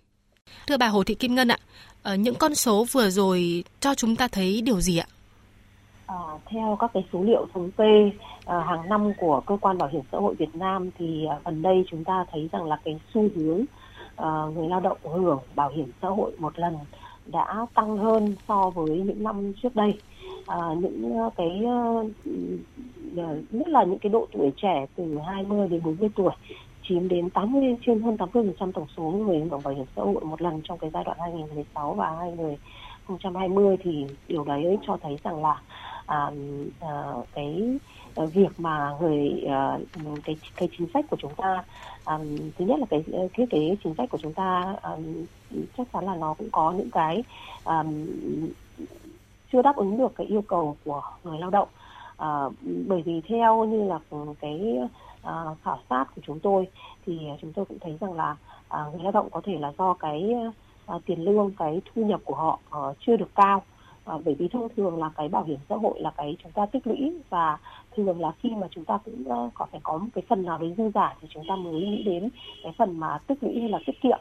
Thưa 0.67 0.77
bà 0.77 0.89
Hồ 0.89 1.05
Thị 1.05 1.15
Kim 1.15 1.35
Ngân 1.35 1.49
ạ, 1.49 1.59
ờ, 2.03 2.15
những 2.15 2.35
con 2.35 2.55
số 2.55 2.87
vừa 2.93 3.11
rồi 3.11 3.65
cho 3.81 3.95
chúng 3.95 4.17
ta 4.17 4.29
thấy 4.29 4.63
điều 4.63 4.81
gì 4.81 4.99
ạ? 4.99 5.07
À, 6.07 6.17
theo 6.47 6.77
các 6.81 6.91
cái 6.95 7.05
số 7.13 7.23
liệu 7.23 7.47
thống 7.55 7.71
kê 7.71 8.11
à, 8.45 8.61
hàng 8.69 8.89
năm 8.89 9.13
của 9.19 9.41
cơ 9.47 9.57
quan 9.61 9.79
bảo 9.79 9.89
hiểm 9.93 10.03
xã 10.13 10.19
hội 10.19 10.35
Việt 10.35 10.55
Nam 10.55 10.91
thì 10.99 11.27
à, 11.31 11.37
gần 11.45 11.63
đây 11.63 11.85
chúng 11.91 12.05
ta 12.05 12.25
thấy 12.33 12.49
rằng 12.53 12.65
là 12.65 12.77
cái 12.85 13.01
xu 13.15 13.29
hướng 13.37 13.65
à, 14.17 14.29
người 14.55 14.69
lao 14.69 14.81
động 14.81 14.99
hưởng 15.03 15.39
bảo 15.55 15.71
hiểm 15.71 15.91
xã 16.03 16.09
hội 16.09 16.33
một 16.39 16.59
lần 16.59 16.75
đã 17.27 17.67
tăng 17.75 17.97
hơn 17.97 18.35
so 18.49 18.71
với 18.71 18.89
những 18.89 19.23
năm 19.23 19.53
trước 19.63 19.77
đây. 19.77 19.95
À, 20.47 20.57
những 20.81 21.31
cái 21.37 21.63
ừ, 22.25 23.43
nhất 23.51 23.69
là 23.69 23.85
những 23.85 23.99
cái 23.99 24.11
độ 24.11 24.27
tuổi 24.33 24.53
trẻ 24.57 24.87
từ 24.97 25.19
20 25.27 25.69
đến 25.69 25.81
40 25.85 26.11
tuổi 26.17 26.33
chiếm 26.91 27.09
đến 27.09 27.31
80 27.31 27.77
trên 27.87 28.03
hơn 28.03 28.17
80% 28.17 28.73
tổng 28.73 28.87
số 28.97 29.03
người 29.03 29.39
hưởng 29.39 29.63
bảo 29.65 29.75
hiểm 29.75 29.87
xã 29.97 30.03
hội 30.03 30.25
một 30.25 30.43
lần 30.43 30.61
trong 30.65 30.79
cái 30.79 30.91
giai 30.95 31.05
đoạn 31.05 31.17
2016 31.21 31.95
và 31.95 32.11
2020 32.11 33.77
thì 33.83 34.07
điều 34.29 34.45
đấy 34.45 34.79
cho 34.87 34.97
thấy 35.03 35.17
rằng 35.25 35.43
là 35.43 35.61
à, 36.07 36.31
à, 36.81 37.03
cái 37.35 37.79
à, 38.15 38.25
việc 38.25 38.61
mà 38.61 38.91
người 39.01 39.45
à, 39.49 39.79
cái 40.25 40.37
cái 40.57 40.69
chính 40.79 40.87
sách 40.95 41.05
của 41.11 41.17
chúng 41.21 41.35
ta 41.35 41.65
à, 42.05 42.19
thứ 42.59 42.65
nhất 42.65 42.81
là 42.81 42.87
cái 42.91 43.05
cái 43.33 43.47
cái 43.51 43.77
chính 43.85 43.95
sách 43.95 44.11
của 44.11 44.19
chúng 44.19 44.33
ta 44.33 44.77
à, 44.83 44.91
chắc 45.77 45.87
chắn 45.93 46.05
là 46.05 46.15
nó 46.15 46.35
cũng 46.35 46.49
có 46.53 46.73
những 46.73 46.91
cái 46.91 47.23
à, 47.65 47.85
chưa 49.53 49.63
đáp 49.63 49.77
ứng 49.77 49.99
được 49.99 50.13
cái 50.17 50.27
yêu 50.27 50.43
cầu 50.43 50.77
của 50.85 51.03
người 51.25 51.39
lao 51.39 51.51
động. 51.51 51.69
À, 52.17 52.45
bởi 52.87 53.03
vì 53.03 53.21
theo 53.29 53.65
như 53.65 53.85
là 53.85 53.99
cái 54.41 54.79
à, 55.23 55.45
khảo 55.65 55.79
sát 55.91 56.05
của 56.15 56.23
chúng 56.27 56.41
tôi 56.41 56.69
thì 57.07 57.19
chúng 57.41 57.53
tôi 57.53 57.65
cũng 57.65 57.79
thấy 57.79 57.97
rằng 58.01 58.13
là 58.13 58.37
à, 58.69 58.85
người 58.93 59.03
lao 59.03 59.13
động 59.13 59.29
có 59.31 59.41
thể 59.45 59.59
là 59.59 59.73
do 59.79 59.95
cái 59.95 60.35
à, 60.87 60.95
tiền 61.07 61.25
lương 61.25 61.51
cái 61.59 61.81
thu 61.95 62.05
nhập 62.05 62.21
của 62.25 62.35
họ 62.35 62.59
à, 62.71 62.79
chưa 63.01 63.17
được 63.17 63.35
cao. 63.35 63.63
À, 64.05 64.15
bởi 64.25 64.35
vì 64.35 64.49
thông 64.49 64.69
thường 64.77 64.99
là 64.99 65.11
cái 65.17 65.29
bảo 65.29 65.45
hiểm 65.45 65.59
xã 65.69 65.77
hội 65.77 66.01
là 66.01 66.11
cái 66.17 66.37
chúng 66.43 66.53
ta 66.53 66.67
tích 66.67 66.87
lũy 66.87 67.21
và 67.31 67.59
thường 67.97 68.21
là 68.21 68.33
khi 68.43 68.51
mà 68.51 68.67
chúng 68.71 68.85
ta 68.85 68.99
cũng 69.05 69.25
uh, 69.29 69.55
có 69.55 69.67
phải 69.71 69.81
có 69.83 69.99
một 69.99 70.07
cái 70.15 70.25
phần 70.29 70.45
nào 70.45 70.59
đấy 70.59 70.75
dư 70.79 70.91
giả 70.95 71.15
thì 71.21 71.29
chúng 71.31 71.45
ta 71.49 71.57
mới 71.57 71.73
nghĩ 71.73 72.03
đến 72.03 72.29
cái 72.63 72.73
phần 72.79 73.01
mà 73.01 73.19
tích 73.27 73.39
lũy 73.43 73.61
hay 73.61 73.69
là 73.69 73.79
tiết 73.87 74.01
kiệm. 74.03 74.19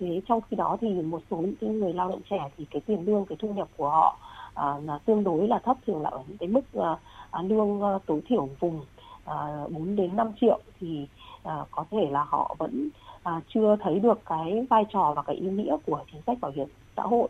Thế 0.00 0.20
trong 0.28 0.40
khi 0.50 0.56
đó 0.56 0.76
thì 0.80 0.88
một 0.88 1.22
số 1.30 1.36
những 1.36 1.54
cái 1.60 1.70
người 1.70 1.92
lao 1.92 2.08
động 2.08 2.20
trẻ 2.30 2.50
thì 2.56 2.64
cái 2.70 2.80
tiền 2.86 3.04
lương 3.04 3.26
cái 3.26 3.36
thu 3.40 3.52
nhập 3.52 3.68
của 3.76 3.88
họ 3.88 4.18
uh, 4.50 4.84
là 4.84 4.98
tương 5.04 5.24
đối 5.24 5.48
là 5.48 5.58
thấp 5.58 5.76
thường 5.86 6.02
là 6.02 6.10
ở 6.10 6.22
những 6.28 6.38
cái 6.38 6.48
mức 6.48 6.64
uh, 6.78 7.50
lương 7.50 7.82
uh, 7.82 8.02
tối 8.06 8.20
thiểu 8.28 8.48
vùng 8.60 8.80
À, 9.30 9.36
4 9.70 9.96
đến 9.96 10.16
5 10.16 10.32
triệu 10.40 10.60
thì 10.80 11.08
à, 11.42 11.56
có 11.70 11.84
thể 11.90 12.08
là 12.10 12.24
họ 12.24 12.56
vẫn 12.58 12.88
à, 13.22 13.40
chưa 13.54 13.76
thấy 13.80 13.98
được 13.98 14.20
cái 14.26 14.66
vai 14.70 14.84
trò 14.92 15.12
và 15.16 15.22
cái 15.22 15.36
ý 15.36 15.48
nghĩa 15.48 15.76
của 15.86 16.04
chính 16.12 16.22
sách 16.26 16.38
bảo 16.40 16.52
hiểm 16.54 16.68
xã 16.96 17.02
hội 17.02 17.28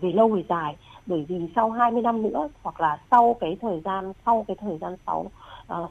về 0.00 0.12
lâu 0.12 0.28
về 0.28 0.44
dài. 0.48 0.76
Bởi 1.06 1.24
vì 1.28 1.48
sau 1.56 1.70
20 1.70 2.02
năm 2.02 2.22
nữa 2.22 2.48
hoặc 2.62 2.80
là 2.80 2.98
sau 3.10 3.36
cái 3.40 3.56
thời 3.60 3.80
gian, 3.80 4.12
sau 4.26 4.44
cái 4.48 4.56
thời 4.60 4.78
gian 4.78 4.96
6 5.06 5.26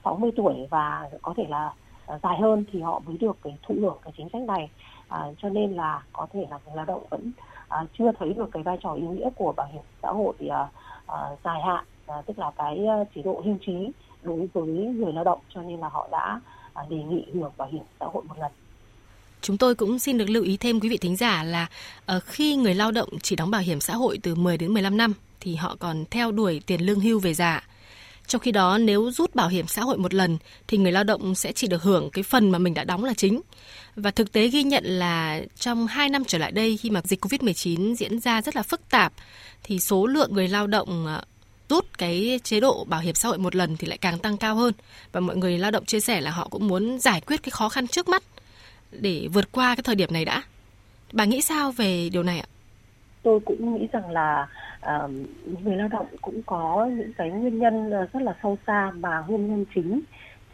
60 0.04 0.32
tuổi 0.36 0.68
và 0.70 1.10
có 1.22 1.34
thể 1.38 1.46
là 1.50 1.74
dài 2.24 2.38
hơn 2.42 2.66
thì 2.72 2.82
họ 2.82 3.02
mới 3.06 3.18
được 3.18 3.38
cái 3.44 3.58
thụ 3.64 3.76
hưởng 3.82 3.98
cái 4.02 4.14
chính 4.18 4.30
sách 4.34 4.42
này. 4.42 4.70
Cho 5.38 5.50
nên 5.50 5.74
là 5.74 6.04
có 6.14 6.28
thể 6.34 6.46
là 6.50 6.60
người 6.66 6.76
lao 6.76 6.86
động 6.86 7.04
vẫn 7.10 7.32
chưa 7.98 8.12
thấy 8.20 8.34
được 8.34 8.50
cái 8.52 8.64
vai 8.64 8.78
trò 8.82 8.94
ý 8.94 9.04
nghĩa 9.08 9.30
của 9.36 9.54
bảo 9.58 9.68
hiểm 9.72 9.84
xã 10.02 10.12
hội 10.12 10.34
dài 11.44 11.62
hạn 11.62 11.86
tức 12.26 12.40
là 12.40 12.52
cái 12.58 12.88
chế 13.16 13.22
độ 13.22 13.42
hưu 13.46 13.56
trí 13.62 13.92
đối 14.25 14.48
với 14.54 14.68
người 14.68 15.13
lao 15.13 15.24
động 15.24 15.39
cho 15.54 15.62
nên 15.62 15.80
là 15.80 15.89
họ 15.89 16.07
đã 16.12 16.42
à, 16.74 16.83
đề 16.89 16.98
nghị 16.98 17.25
hưởng 17.33 17.51
bảo 17.57 17.69
hiểm 17.72 17.83
xã 18.00 18.06
hội 18.06 18.24
một 18.24 18.36
lần 18.39 18.51
Chúng 19.45 19.57
tôi 19.57 19.75
cũng 19.75 20.00
xin 20.00 20.18
được 20.18 20.30
lưu 20.30 20.44
ý 20.44 20.57
thêm 20.57 20.80
quý 20.80 20.89
vị 20.89 20.98
thính 20.98 21.16
giả 21.16 21.44
là 21.44 21.68
uh, 22.16 22.24
khi 22.24 22.56
người 22.56 22.75
lao 22.75 22.92
động 22.92 23.10
chỉ 23.22 23.36
đóng 23.36 23.51
bảo 23.51 23.62
hiểm 23.62 23.80
xã 23.80 23.95
hội 23.95 24.19
từ 24.24 24.36
10 24.36 24.57
đến 24.57 24.74
15 24.74 24.98
năm 24.98 25.13
thì 25.39 25.56
họ 25.56 25.75
còn 25.80 26.06
theo 26.12 26.31
đuổi 26.31 26.62
tiền 26.66 26.81
lương 26.81 27.00
hưu 27.00 27.19
về 27.19 27.33
già. 27.33 27.68
Trong 28.27 28.42
khi 28.42 28.51
đó 28.51 28.77
nếu 28.77 29.12
rút 29.12 29.36
bảo 29.36 29.48
hiểm 29.48 29.68
xã 29.68 29.81
hội 29.81 29.98
một 29.98 30.13
lần 30.13 30.38
thì 30.68 30.78
người 30.78 30.92
lao 30.92 31.04
động 31.04 31.36
sẽ 31.36 31.51
chỉ 31.51 31.68
được 31.68 31.83
hưởng 31.83 32.10
cái 32.10 32.24
phần 32.24 32.51
mà 32.51 32.60
mình 32.60 32.74
đã 32.74 32.83
đóng 32.83 33.04
là 33.04 33.13
chính. 33.13 33.42
Và 33.95 34.12
thực 34.12 34.31
tế 34.31 34.48
ghi 34.48 34.63
nhận 34.63 34.83
là 34.86 35.42
trong 35.56 35.88
2 35.88 36.10
năm 36.10 36.24
trở 36.25 36.38
lại 36.38 36.51
đây 36.51 36.78
khi 36.78 36.89
mà 36.89 37.01
dịch 37.04 37.25
Covid-19 37.25 37.95
diễn 37.95 38.19
ra 38.19 38.42
rất 38.42 38.56
là 38.56 38.63
phức 38.63 38.89
tạp 38.89 39.13
thì 39.63 39.80
số 39.80 40.07
lượng 40.07 40.33
người 40.33 40.48
lao 40.48 40.68
động 40.68 41.06
ờ, 41.06 41.24
rút 41.70 41.86
cái 41.98 42.40
chế 42.44 42.60
độ 42.60 42.86
bảo 42.90 43.00
hiểm 43.00 43.16
xã 43.16 43.30
hội 43.30 43.38
một 43.38 43.56
lần 43.56 43.78
thì 43.78 43.88
lại 43.88 43.98
càng 43.98 44.20
tăng 44.20 44.38
cao 44.38 44.56
hơn 44.56 44.74
và 45.12 45.20
mọi 45.20 45.36
người 45.36 45.58
lao 45.58 45.72
động 45.72 45.86
chia 45.86 46.00
sẻ 46.00 46.22
là 46.22 46.32
họ 46.32 46.48
cũng 46.52 46.68
muốn 46.68 47.00
giải 47.00 47.22
quyết 47.22 47.44
cái 47.44 47.52
khó 47.52 47.70
khăn 47.70 47.88
trước 47.88 48.10
mắt 48.10 48.24
để 48.92 49.28
vượt 49.34 49.52
qua 49.52 49.76
cái 49.76 49.84
thời 49.84 49.95
điểm 49.95 50.10
này 50.14 50.26
đã. 50.26 50.44
Bà 51.14 51.26
nghĩ 51.26 51.42
sao 51.42 51.72
về 51.72 52.10
điều 52.10 52.24
này 52.24 52.40
ạ? 52.40 52.48
Tôi 53.24 53.40
cũng 53.45 53.76
nghĩ 53.76 53.88
rằng 53.92 54.12
là 54.12 54.48
uh, 54.80 55.12
người 55.64 55.76
lao 55.76 55.88
động 55.88 56.07
cũng 56.22 56.42
có 56.45 56.90
những 56.98 57.14
cái 57.18 57.30
nguyên 57.30 57.60
nhân 57.60 57.90
rất 57.90 58.22
là 58.22 58.36
sâu 58.44 58.57
xa 58.68 58.92
mà 58.95 59.24
nguyên 59.28 59.48
nhân 59.48 59.66
chính 59.76 60.02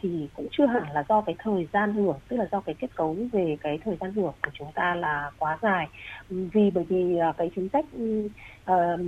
thì 0.02 0.28
cũng 0.34 0.46
chưa 0.50 0.66
hẳn 0.66 0.82
là 0.92 1.04
do 1.08 1.20
cái 1.20 1.34
thời 1.38 1.68
gian 1.72 1.92
hưởng 1.92 2.16
tức 2.28 2.36
là 2.36 2.46
do 2.52 2.60
cái 2.60 2.74
kết 2.74 2.88
cấu 2.94 3.16
về 3.32 3.56
cái 3.60 3.78
thời 3.84 3.96
gian 4.00 4.12
hưởng 4.12 4.32
của 4.42 4.50
chúng 4.52 4.72
ta 4.74 4.94
là 4.94 5.30
quá 5.38 5.58
dài. 5.62 5.88
Ừ, 6.30 6.36
vì 6.52 6.70
bởi 6.70 6.84
vì 6.88 7.16
à, 7.16 7.32
cái 7.36 7.50
chính 7.56 7.68
sách 7.68 7.84
uh, 8.02 8.30
uh, 8.66 9.00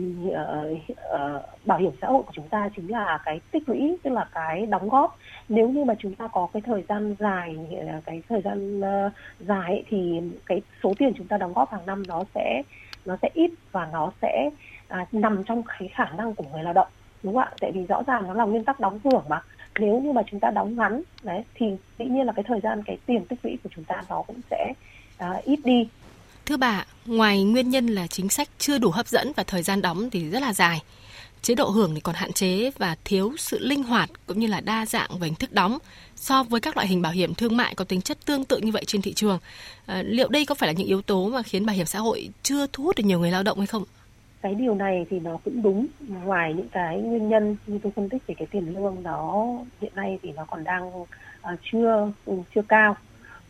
uh, 0.90 1.66
bảo 1.66 1.78
hiểm 1.78 1.92
xã 2.00 2.06
hội 2.06 2.22
của 2.22 2.32
chúng 2.34 2.48
ta 2.48 2.68
chính 2.76 2.90
là 2.90 3.18
cái 3.24 3.40
tích 3.50 3.68
lũy 3.68 3.96
tức 4.02 4.10
là 4.10 4.28
cái 4.32 4.66
đóng 4.66 4.88
góp. 4.88 5.18
Nếu 5.48 5.68
như 5.68 5.84
mà 5.84 5.94
chúng 5.98 6.14
ta 6.14 6.28
có 6.28 6.48
cái 6.52 6.62
thời 6.66 6.84
gian 6.88 7.14
dài 7.18 7.56
ờ, 7.88 8.00
cái 8.04 8.22
thời 8.28 8.40
gian 8.42 8.80
uh, 8.80 9.12
dài 9.40 9.84
thì 9.88 10.20
cái 10.46 10.62
số 10.82 10.92
tiền 10.98 11.12
chúng 11.16 11.26
ta 11.26 11.36
đóng 11.36 11.52
góp 11.52 11.72
hàng 11.72 11.86
năm 11.86 12.02
nó 12.08 12.24
sẽ 12.34 12.62
nó 13.04 13.16
sẽ 13.22 13.30
ít 13.34 13.50
và 13.72 13.88
nó 13.92 14.12
sẽ 14.22 14.50
uh, 15.02 15.14
nằm 15.14 15.44
trong 15.44 15.62
cái 15.62 15.88
khả 15.88 16.04
năng 16.16 16.34
của 16.34 16.44
người 16.52 16.62
lao 16.62 16.72
động 16.72 16.88
đúng 17.22 17.34
không 17.34 17.42
ạ? 17.42 17.50
Tại 17.60 17.72
vì 17.72 17.86
rõ 17.86 18.02
ràng 18.06 18.26
nó 18.26 18.34
là 18.34 18.44
nguyên 18.44 18.64
tắc 18.64 18.80
đóng 18.80 18.98
hưởng 19.04 19.24
mà 19.28 19.40
nếu 19.78 20.00
như 20.00 20.12
mà 20.12 20.22
chúng 20.30 20.40
ta 20.40 20.50
đóng 20.50 20.76
ngắn 20.76 21.02
đấy 21.22 21.42
thì 21.54 21.66
dĩ 21.98 22.04
nhiên 22.04 22.26
là 22.26 22.32
cái 22.32 22.44
thời 22.48 22.60
gian 22.60 22.82
cái 22.86 22.98
tiền 23.06 23.24
tích 23.26 23.38
lũy 23.42 23.56
của 23.64 23.70
chúng 23.74 23.84
ta 23.84 24.02
nó 24.08 24.22
cũng 24.26 24.40
sẽ 24.50 24.72
à, 25.18 25.40
ít 25.44 25.60
đi 25.64 25.88
thưa 26.46 26.56
bà 26.56 26.84
ngoài 27.06 27.44
nguyên 27.44 27.70
nhân 27.70 27.86
là 27.86 28.06
chính 28.06 28.28
sách 28.28 28.48
chưa 28.58 28.78
đủ 28.78 28.90
hấp 28.90 29.08
dẫn 29.08 29.32
và 29.36 29.42
thời 29.42 29.62
gian 29.62 29.82
đóng 29.82 30.10
thì 30.10 30.30
rất 30.30 30.42
là 30.42 30.52
dài 30.52 30.82
chế 31.44 31.54
độ 31.54 31.68
hưởng 31.68 31.94
thì 31.94 32.00
còn 32.00 32.14
hạn 32.14 32.32
chế 32.32 32.70
và 32.78 32.96
thiếu 33.04 33.32
sự 33.38 33.58
linh 33.58 33.82
hoạt 33.82 34.10
cũng 34.26 34.38
như 34.38 34.46
là 34.46 34.60
đa 34.60 34.86
dạng 34.86 35.18
về 35.18 35.28
hình 35.28 35.34
thức 35.34 35.52
đóng 35.52 35.78
so 36.16 36.42
với 36.42 36.60
các 36.60 36.76
loại 36.76 36.88
hình 36.88 37.02
bảo 37.02 37.12
hiểm 37.12 37.34
thương 37.34 37.56
mại 37.56 37.74
có 37.74 37.84
tính 37.84 38.00
chất 38.00 38.18
tương 38.24 38.44
tự 38.44 38.58
như 38.58 38.72
vậy 38.72 38.84
trên 38.86 39.02
thị 39.02 39.12
trường. 39.12 39.38
À, 39.86 40.02
liệu 40.06 40.28
đây 40.28 40.46
có 40.46 40.54
phải 40.54 40.66
là 40.66 40.72
những 40.72 40.86
yếu 40.86 41.02
tố 41.02 41.28
mà 41.28 41.42
khiến 41.42 41.66
bảo 41.66 41.76
hiểm 41.76 41.86
xã 41.86 41.98
hội 41.98 42.28
chưa 42.42 42.66
thu 42.72 42.84
hút 42.84 42.96
được 42.96 43.04
nhiều 43.06 43.20
người 43.20 43.30
lao 43.30 43.42
động 43.42 43.58
hay 43.58 43.66
không? 43.66 43.84
Cái 44.44 44.54
điều 44.54 44.74
này 44.74 45.06
thì 45.10 45.20
nó 45.20 45.38
cũng 45.44 45.62
đúng. 45.62 45.86
Ngoài 46.24 46.54
những 46.54 46.68
cái 46.68 46.98
nguyên 46.98 47.28
nhân 47.28 47.56
như 47.66 47.78
tôi 47.82 47.92
phân 47.96 48.08
tích 48.08 48.26
về 48.26 48.34
cái 48.38 48.46
tiền 48.50 48.74
lương 48.74 49.02
đó 49.02 49.46
hiện 49.80 49.92
nay 49.94 50.18
thì 50.22 50.32
nó 50.36 50.44
còn 50.44 50.64
đang 50.64 51.00
uh, 51.00 51.06
chưa 51.62 52.12
ừ, 52.26 52.34
chưa 52.54 52.62
cao 52.62 52.96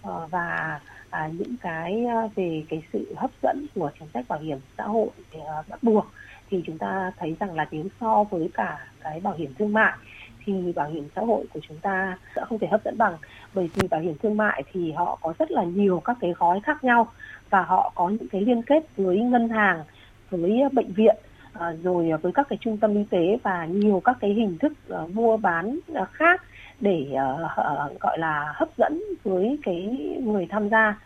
uh, 0.09 0.31
và 0.31 0.81
uh, 1.09 1.35
những 1.35 1.57
cái 1.63 2.05
uh, 2.25 2.35
về 2.35 2.65
cái 2.69 2.83
sự 2.93 3.15
hấp 3.17 3.31
dẫn 3.43 3.67
của 3.75 3.91
chính 3.99 4.09
sách 4.15 4.29
bảo 4.29 4.39
hiểm 4.39 4.59
xã 4.79 4.85
hội 4.85 5.09
uh, 5.37 5.69
bắt 5.69 5.83
buộc 5.83 6.07
thì 6.51 6.63
chúng 6.67 6.79
ta 6.79 7.13
thấy 7.19 7.37
rằng 7.41 7.55
là 7.55 7.67
nếu 7.71 7.85
so 8.01 8.25
với 8.25 8.51
cả 8.55 8.87
cái 9.01 9.21
bảo 9.21 9.35
hiểm 9.35 9.55
thương 9.59 9.73
mại 9.73 9.93
thì 10.45 10.73
bảo 10.73 10.91
hiểm 10.91 11.09
xã 11.17 11.23
hội 11.23 11.45
của 11.55 11.61
chúng 11.69 11.79
ta 11.79 12.19
sẽ 12.37 12.43
không 12.49 12.59
thể 12.59 12.67
hấp 12.67 12.85
dẫn 12.85 12.99
bằng 12.99 13.17
bởi 13.55 13.71
vì 13.75 13.89
bảo 13.89 14.01
hiểm 14.01 14.15
thương 14.23 14.37
mại 14.37 14.63
thì 14.73 14.93
họ 14.93 15.19
có 15.23 15.35
rất 15.39 15.51
là 15.51 15.65
nhiều 15.65 16.03
các 16.05 16.17
cái 16.21 16.33
gói 16.39 16.61
khác 16.61 16.85
nhau 16.85 17.09
và 17.51 17.63
họ 17.63 17.93
có 17.95 18.09
những 18.09 18.29
cái 18.29 18.41
liên 18.41 18.63
kết 18.63 18.97
với 18.97 19.19
ngân 19.21 19.49
hàng 19.49 19.85
với 20.37 20.61
ờ, 20.61 20.69
bệnh 20.73 20.93
viện 20.93 21.17
ờ, 21.53 21.77
rồi 21.83 22.11
ờ, 22.11 22.19
với 22.23 22.33
các 22.33 22.47
cái 22.49 22.59
trung 22.61 22.77
tâm 22.77 22.95
y 22.95 23.05
tế 23.11 23.39
và 23.43 23.67
nhiều 23.67 24.03
các 24.05 24.17
cái 24.21 24.31
hình 24.31 24.59
thức 24.59 24.73
mua 25.13 25.37
bán 25.37 25.79
khác 26.13 26.43
để 26.81 27.17
gọi 28.01 28.19
là 28.19 28.53
hấp 28.55 28.69
dẫn 28.79 29.03
với 29.25 29.59
cái 29.63 29.83
người 30.25 30.47
tham 30.51 30.69
gia. 30.69 30.99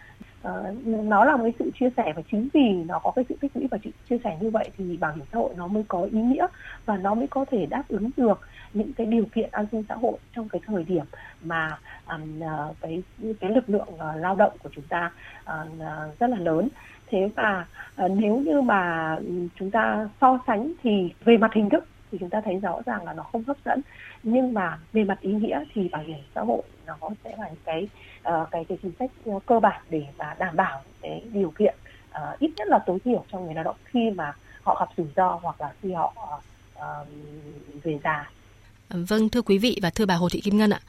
Nó 0.85 1.25
là 1.25 1.37
một 1.37 1.42
cái 1.42 1.52
sự 1.58 1.70
chia 1.80 1.88
sẻ 1.97 2.12
và 2.16 2.23
chính 2.30 2.49
vì 2.54 2.73
nó 2.87 2.99
có 2.99 3.11
cái 3.16 3.25
sự 3.28 3.37
tích 3.40 3.50
lũy 3.54 3.66
và 3.70 3.78
chia 4.08 4.18
sẻ 4.25 4.37
như 4.40 4.50
vậy 4.50 4.70
thì 4.78 4.97
bảo 4.97 5.12
hiểm 5.12 5.25
xã 5.32 5.38
hội 5.38 5.54
nó 5.56 5.66
mới 5.66 5.85
có 5.88 6.02
ý 6.12 6.20
nghĩa 6.20 6.47
và 6.87 6.97
nó 6.97 7.14
mới 7.14 7.26
có 7.26 7.44
thể 7.50 7.66
đáp 7.66 7.82
ứng 7.88 8.11
được 8.16 8.40
những 8.73 8.92
cái 8.92 9.06
điều 9.06 9.25
kiện 9.35 9.49
an 9.52 9.66
sinh 9.73 9.85
xã 9.88 9.94
hội 9.94 10.18
trong 10.37 10.49
cái 10.49 10.61
thời 10.66 10.85
điểm 10.85 11.04
mà 11.42 11.78
um, 12.11 12.40
cái 12.80 13.02
cái 13.40 13.50
lực 13.50 13.70
lượng 13.70 13.88
uh, 13.94 14.16
lao 14.16 14.35
động 14.35 14.52
của 14.62 14.70
chúng 14.73 14.85
ta 14.88 15.11
uh, 15.42 16.18
rất 16.18 16.30
là 16.30 16.38
lớn 16.38 16.68
thế 17.11 17.31
và 17.37 17.67
uh, 18.05 18.11
nếu 18.11 18.37
như 18.37 18.61
mà 18.61 19.17
chúng 19.59 19.71
ta 19.71 20.09
so 20.21 20.38
sánh 20.47 20.73
thì 20.83 21.12
về 21.25 21.37
mặt 21.37 21.50
hình 21.55 21.71
thức 21.71 21.85
thì 22.12 22.19
chúng 22.19 22.31
ta 22.31 22.41
thấy 22.45 22.57
rõ 22.57 22.81
ràng 22.87 23.05
là 23.05 23.12
nó 23.12 23.23
không 23.23 23.45
hấp 23.47 23.57
dẫn 23.65 23.81
nhưng 24.23 24.55
mà 24.55 24.79
về 24.93 25.05
mặt 25.05 25.21
ý 25.21 25.33
nghĩa 25.33 25.65
thì 25.75 25.88
bảo 25.88 26.03
hiểm 26.03 26.19
xã 26.35 26.41
hội 26.41 26.62
nó 26.87 26.97
sẽ 27.25 27.37
là 27.38 27.50
cái 27.65 27.88
uh, 28.29 28.50
cái 28.50 28.65
cái 28.65 28.79
chính 28.83 28.93
sách 28.99 29.11
cơ 29.47 29.61
bản 29.61 29.83
để 29.91 30.07
mà 30.19 30.35
đảm 30.38 30.57
bảo 30.57 30.83
cái 31.03 31.23
điều 31.33 31.50
kiện 31.50 31.75
uh, 32.11 32.38
ít 32.38 32.50
nhất 32.57 32.69
là 32.69 32.79
tối 32.87 32.99
thiểu 33.05 33.25
cho 33.33 33.38
người 33.38 33.55
lao 33.55 33.65
động 33.65 33.77
khi 33.85 34.11
mà 34.11 34.33
họ 34.62 34.77
gặp 34.81 34.88
rủi 34.97 35.07
ro 35.17 35.38
hoặc 35.43 35.61
là 35.61 35.73
khi 35.83 35.93
họ 35.93 36.41
uh, 36.77 37.09
về 37.83 37.99
già 38.05 38.31
Vâng, 38.91 39.29
thưa 39.29 39.43
quý 39.43 39.59
vị 39.59 39.79
và 39.83 39.91
thưa 39.91 40.07
bà 40.07 40.15
Hồ 40.15 40.29
Thị 40.29 40.41
Kim 40.41 40.57
Ngân 40.57 40.71
ạ. 40.71 40.81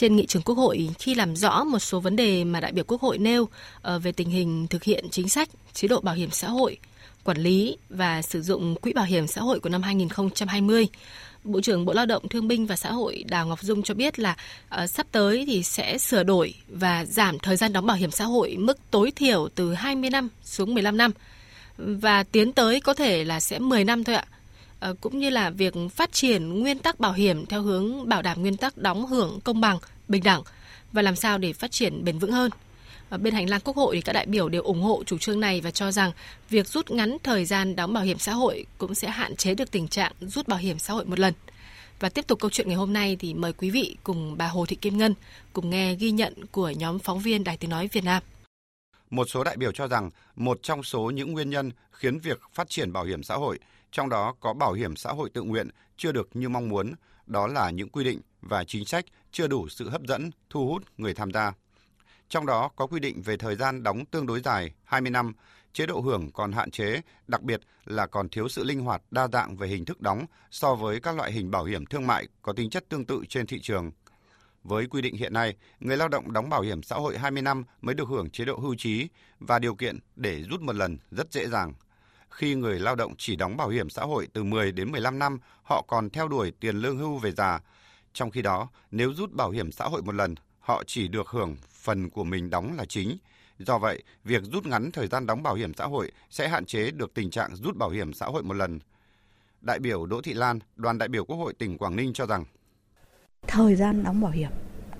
Trên 0.00 0.16
nghị 0.16 0.26
trường 0.26 0.42
Quốc 0.42 0.54
hội 0.54 0.90
khi 0.98 1.14
làm 1.14 1.36
rõ 1.36 1.64
một 1.64 1.78
số 1.78 2.00
vấn 2.00 2.16
đề 2.16 2.44
mà 2.44 2.60
đại 2.60 2.72
biểu 2.72 2.84
Quốc 2.84 3.00
hội 3.00 3.18
nêu 3.18 3.48
ờ, 3.82 3.98
về 3.98 4.12
tình 4.12 4.30
hình 4.30 4.66
thực 4.70 4.84
hiện 4.84 5.04
chính 5.10 5.28
sách, 5.28 5.48
chế 5.72 5.88
độ 5.88 6.00
bảo 6.00 6.14
hiểm 6.14 6.30
xã 6.30 6.48
hội, 6.48 6.78
quản 7.24 7.38
lý 7.38 7.76
và 7.88 8.22
sử 8.22 8.42
dụng 8.42 8.74
quỹ 8.74 8.92
bảo 8.92 9.04
hiểm 9.04 9.26
xã 9.26 9.40
hội 9.40 9.60
của 9.60 9.68
năm 9.68 9.82
2020, 9.82 10.88
Bộ 11.44 11.60
trưởng 11.60 11.84
Bộ 11.84 11.92
Lao 11.92 12.06
động 12.06 12.28
Thương 12.28 12.48
binh 12.48 12.66
và 12.66 12.76
Xã 12.76 12.92
hội 12.92 13.24
Đào 13.28 13.46
Ngọc 13.46 13.62
Dung 13.62 13.82
cho 13.82 13.94
biết 13.94 14.18
là 14.18 14.36
uh, 14.82 14.90
sắp 14.90 15.06
tới 15.12 15.44
thì 15.46 15.62
sẽ 15.62 15.98
sửa 15.98 16.22
đổi 16.22 16.54
và 16.68 17.04
giảm 17.04 17.38
thời 17.38 17.56
gian 17.56 17.72
đóng 17.72 17.86
bảo 17.86 17.96
hiểm 17.96 18.10
xã 18.10 18.24
hội 18.24 18.56
mức 18.58 18.78
tối 18.90 19.10
thiểu 19.16 19.48
từ 19.54 19.74
20 19.74 20.10
năm 20.10 20.28
xuống 20.44 20.74
15 20.74 20.96
năm 20.96 21.10
và 21.76 22.22
tiến 22.22 22.52
tới 22.52 22.80
có 22.80 22.94
thể 22.94 23.24
là 23.24 23.40
sẽ 23.40 23.58
10 23.58 23.84
năm 23.84 24.04
thôi 24.04 24.16
ạ. 24.16 24.24
Ờ, 24.80 24.94
cũng 25.00 25.18
như 25.18 25.30
là 25.30 25.50
việc 25.50 25.74
phát 25.94 26.12
triển 26.12 26.48
nguyên 26.48 26.78
tắc 26.78 27.00
bảo 27.00 27.12
hiểm 27.12 27.46
theo 27.46 27.62
hướng 27.62 28.08
bảo 28.08 28.22
đảm 28.22 28.42
nguyên 28.42 28.56
tắc 28.56 28.76
đóng 28.76 29.06
hưởng 29.06 29.40
công 29.44 29.60
bằng, 29.60 29.78
bình 30.08 30.22
đẳng 30.22 30.42
và 30.92 31.02
làm 31.02 31.16
sao 31.16 31.38
để 31.38 31.52
phát 31.52 31.70
triển 31.70 32.04
bền 32.04 32.18
vững 32.18 32.32
hơn. 32.32 32.50
Ở 33.08 33.18
bên 33.18 33.34
hành 33.34 33.50
lang 33.50 33.60
Quốc 33.64 33.76
hội 33.76 33.96
thì 33.96 34.02
các 34.02 34.12
đại 34.12 34.26
biểu 34.26 34.48
đều 34.48 34.62
ủng 34.62 34.82
hộ 34.82 35.02
chủ 35.06 35.18
trương 35.18 35.40
này 35.40 35.60
và 35.60 35.70
cho 35.70 35.90
rằng 35.90 36.12
việc 36.50 36.66
rút 36.66 36.90
ngắn 36.90 37.16
thời 37.22 37.44
gian 37.44 37.76
đóng 37.76 37.92
bảo 37.92 38.04
hiểm 38.04 38.18
xã 38.18 38.32
hội 38.32 38.66
cũng 38.78 38.94
sẽ 38.94 39.10
hạn 39.10 39.36
chế 39.36 39.54
được 39.54 39.70
tình 39.70 39.88
trạng 39.88 40.12
rút 40.20 40.48
bảo 40.48 40.58
hiểm 40.58 40.78
xã 40.78 40.94
hội 40.94 41.04
một 41.04 41.18
lần. 41.18 41.34
Và 42.00 42.08
tiếp 42.08 42.26
tục 42.26 42.40
câu 42.40 42.50
chuyện 42.50 42.68
ngày 42.68 42.76
hôm 42.76 42.92
nay 42.92 43.16
thì 43.20 43.34
mời 43.34 43.52
quý 43.52 43.70
vị 43.70 43.96
cùng 44.04 44.36
bà 44.38 44.46
Hồ 44.46 44.66
Thị 44.66 44.76
Kim 44.76 44.98
Ngân 44.98 45.14
cùng 45.52 45.70
nghe 45.70 45.94
ghi 45.94 46.10
nhận 46.10 46.46
của 46.46 46.70
nhóm 46.70 46.98
phóng 46.98 47.18
viên 47.18 47.44
Đài 47.44 47.56
Tiếng 47.56 47.70
Nói 47.70 47.88
Việt 47.92 48.04
Nam. 48.04 48.22
Một 49.10 49.26
số 49.30 49.44
đại 49.44 49.56
biểu 49.56 49.72
cho 49.72 49.88
rằng 49.88 50.10
một 50.36 50.58
trong 50.62 50.82
số 50.82 51.10
những 51.10 51.32
nguyên 51.32 51.50
nhân 51.50 51.70
khiến 51.90 52.18
việc 52.18 52.40
phát 52.54 52.68
triển 52.68 52.92
bảo 52.92 53.04
hiểm 53.04 53.22
xã 53.22 53.34
hội 53.34 53.58
trong 53.92 54.08
đó 54.08 54.34
có 54.40 54.52
bảo 54.52 54.72
hiểm 54.72 54.96
xã 54.96 55.12
hội 55.12 55.30
tự 55.30 55.42
nguyện 55.42 55.68
chưa 55.96 56.12
được 56.12 56.28
như 56.34 56.48
mong 56.48 56.68
muốn, 56.68 56.92
đó 57.26 57.46
là 57.46 57.70
những 57.70 57.88
quy 57.88 58.04
định 58.04 58.20
và 58.40 58.64
chính 58.64 58.84
sách 58.84 59.04
chưa 59.32 59.46
đủ 59.46 59.68
sự 59.68 59.88
hấp 59.88 60.02
dẫn, 60.02 60.30
thu 60.50 60.66
hút 60.66 60.82
người 60.98 61.14
tham 61.14 61.30
gia. 61.30 61.52
Trong 62.28 62.46
đó 62.46 62.70
có 62.76 62.86
quy 62.86 63.00
định 63.00 63.22
về 63.22 63.36
thời 63.36 63.56
gian 63.56 63.82
đóng 63.82 64.04
tương 64.04 64.26
đối 64.26 64.40
dài, 64.40 64.74
20 64.84 65.10
năm, 65.10 65.32
chế 65.72 65.86
độ 65.86 66.00
hưởng 66.00 66.30
còn 66.32 66.52
hạn 66.52 66.70
chế, 66.70 67.00
đặc 67.26 67.42
biệt 67.42 67.60
là 67.84 68.06
còn 68.06 68.28
thiếu 68.28 68.48
sự 68.48 68.64
linh 68.64 68.80
hoạt 68.80 69.02
đa 69.10 69.28
dạng 69.28 69.56
về 69.56 69.68
hình 69.68 69.84
thức 69.84 70.00
đóng 70.00 70.26
so 70.50 70.74
với 70.74 71.00
các 71.00 71.16
loại 71.16 71.32
hình 71.32 71.50
bảo 71.50 71.64
hiểm 71.64 71.86
thương 71.86 72.06
mại 72.06 72.28
có 72.42 72.52
tính 72.52 72.70
chất 72.70 72.88
tương 72.88 73.04
tự 73.04 73.22
trên 73.28 73.46
thị 73.46 73.60
trường. 73.60 73.90
Với 74.64 74.86
quy 74.86 75.02
định 75.02 75.16
hiện 75.16 75.32
nay, 75.32 75.56
người 75.80 75.96
lao 75.96 76.08
động 76.08 76.32
đóng 76.32 76.48
bảo 76.48 76.60
hiểm 76.60 76.82
xã 76.82 76.96
hội 76.96 77.18
20 77.18 77.42
năm 77.42 77.64
mới 77.80 77.94
được 77.94 78.08
hưởng 78.08 78.30
chế 78.30 78.44
độ 78.44 78.58
hưu 78.58 78.74
trí 78.74 79.08
và 79.38 79.58
điều 79.58 79.74
kiện 79.74 79.98
để 80.16 80.42
rút 80.42 80.60
một 80.60 80.76
lần 80.76 80.98
rất 81.10 81.32
dễ 81.32 81.48
dàng 81.48 81.72
khi 82.30 82.54
người 82.54 82.78
lao 82.78 82.96
động 82.96 83.14
chỉ 83.18 83.36
đóng 83.36 83.56
bảo 83.56 83.68
hiểm 83.68 83.90
xã 83.90 84.02
hội 84.02 84.28
từ 84.32 84.44
10 84.44 84.72
đến 84.72 84.92
15 84.92 85.18
năm, 85.18 85.38
họ 85.62 85.84
còn 85.88 86.10
theo 86.10 86.28
đuổi 86.28 86.52
tiền 86.60 86.76
lương 86.76 86.98
hưu 86.98 87.16
về 87.16 87.32
già. 87.32 87.60
Trong 88.12 88.30
khi 88.30 88.42
đó, 88.42 88.68
nếu 88.90 89.14
rút 89.14 89.32
bảo 89.32 89.50
hiểm 89.50 89.72
xã 89.72 89.84
hội 89.84 90.02
một 90.02 90.14
lần, 90.14 90.34
họ 90.60 90.82
chỉ 90.86 91.08
được 91.08 91.28
hưởng 91.28 91.56
phần 91.70 92.10
của 92.10 92.24
mình 92.24 92.50
đóng 92.50 92.76
là 92.76 92.84
chính. 92.84 93.16
Do 93.58 93.78
vậy, 93.78 94.02
việc 94.24 94.42
rút 94.42 94.66
ngắn 94.66 94.90
thời 94.92 95.06
gian 95.06 95.26
đóng 95.26 95.42
bảo 95.42 95.54
hiểm 95.54 95.74
xã 95.74 95.84
hội 95.84 96.12
sẽ 96.30 96.48
hạn 96.48 96.64
chế 96.64 96.90
được 96.90 97.14
tình 97.14 97.30
trạng 97.30 97.56
rút 97.56 97.76
bảo 97.76 97.90
hiểm 97.90 98.12
xã 98.12 98.26
hội 98.26 98.42
một 98.42 98.54
lần. 98.54 98.80
Đại 99.60 99.78
biểu 99.78 100.06
Đỗ 100.06 100.20
Thị 100.20 100.34
Lan, 100.34 100.58
đoàn 100.76 100.98
đại 100.98 101.08
biểu 101.08 101.24
Quốc 101.24 101.36
hội 101.36 101.54
tỉnh 101.54 101.78
Quảng 101.78 101.96
Ninh 101.96 102.12
cho 102.12 102.26
rằng 102.26 102.44
thời 103.46 103.76
gian 103.76 104.04
đóng 104.04 104.20
bảo 104.20 104.30
hiểm 104.30 104.50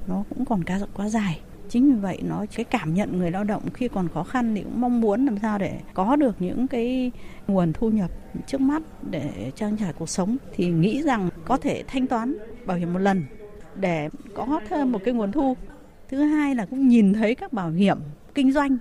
nó 0.06 0.24
cũng 0.28 0.44
còn 0.44 0.64
quá, 0.64 0.80
quá 0.94 1.08
dài 1.08 1.40
chính 1.70 1.94
vì 1.94 2.00
vậy 2.00 2.18
nó, 2.22 2.44
cái 2.54 2.64
cảm 2.64 2.94
nhận 2.94 3.18
người 3.18 3.30
lao 3.30 3.44
động 3.44 3.62
khi 3.74 3.88
còn 3.88 4.08
khó 4.08 4.22
khăn 4.22 4.54
thì 4.54 4.62
cũng 4.62 4.80
mong 4.80 5.00
muốn 5.00 5.26
làm 5.26 5.38
sao 5.38 5.58
để 5.58 5.80
có 5.94 6.16
được 6.16 6.36
những 6.38 6.68
cái 6.68 7.10
nguồn 7.48 7.72
thu 7.72 7.90
nhập 7.90 8.10
trước 8.46 8.60
mắt 8.60 8.82
để 9.10 9.52
trang 9.54 9.76
trải 9.76 9.92
cuộc 9.92 10.08
sống. 10.08 10.36
Thì 10.54 10.68
nghĩ 10.68 11.02
rằng 11.02 11.28
có 11.44 11.56
thể 11.56 11.84
thanh 11.86 12.06
toán, 12.06 12.36
bảo 12.66 12.76
hiểm 12.76 12.92
một 12.92 12.98
lần 12.98 13.24
để 13.74 14.08
có 14.34 14.60
thêm 14.68 14.92
một 14.92 15.00
cái 15.04 15.14
nguồn 15.14 15.32
thu. 15.32 15.56
Thứ 16.08 16.22
hai 16.22 16.54
là 16.54 16.66
cũng 16.66 16.88
nhìn 16.88 17.12
thấy 17.12 17.34
các 17.34 17.52
bảo 17.52 17.70
hiểm 17.70 17.98
kinh 18.34 18.52
doanh, 18.52 18.78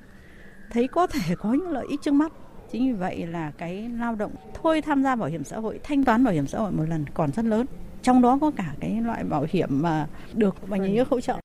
thấy 0.72 0.88
có 0.88 1.08
thể 1.08 1.36
có 1.36 1.53
những 1.53 1.69
lợi 1.69 1.86
ích 1.89 2.01
trước 2.01 2.13
mắt. 2.13 2.31
Chính 2.72 2.88
vì 2.88 2.93
vậy 2.93 3.27
là 3.27 3.51
cái 3.58 3.89
lao 4.00 4.15
động 4.15 4.31
thôi 4.62 4.81
tham 4.81 5.03
gia 5.03 5.15
bảo 5.15 5.29
hiểm 5.29 5.43
xã 5.43 5.58
hội, 5.58 5.79
thanh 5.84 6.03
toán 6.03 6.24
bảo 6.24 6.34
hiểm 6.34 6.48
xã 6.48 6.60
hội 6.60 6.72
một 6.72 6.84
lần 6.89 7.05
còn 7.13 7.31
rất 7.31 7.46
lớn. 7.46 7.65
Trong 8.01 8.22
đó 8.22 8.38
có 8.41 8.51
cả 8.51 8.74
cái 8.79 9.01
loại 9.01 9.24
bảo 9.24 9.46
hiểm 9.50 9.81
mà 9.81 10.08
được 10.34 10.55
nhà 10.69 10.88
nước 10.88 11.10
hỗ 11.10 11.22
trợ 11.22 11.39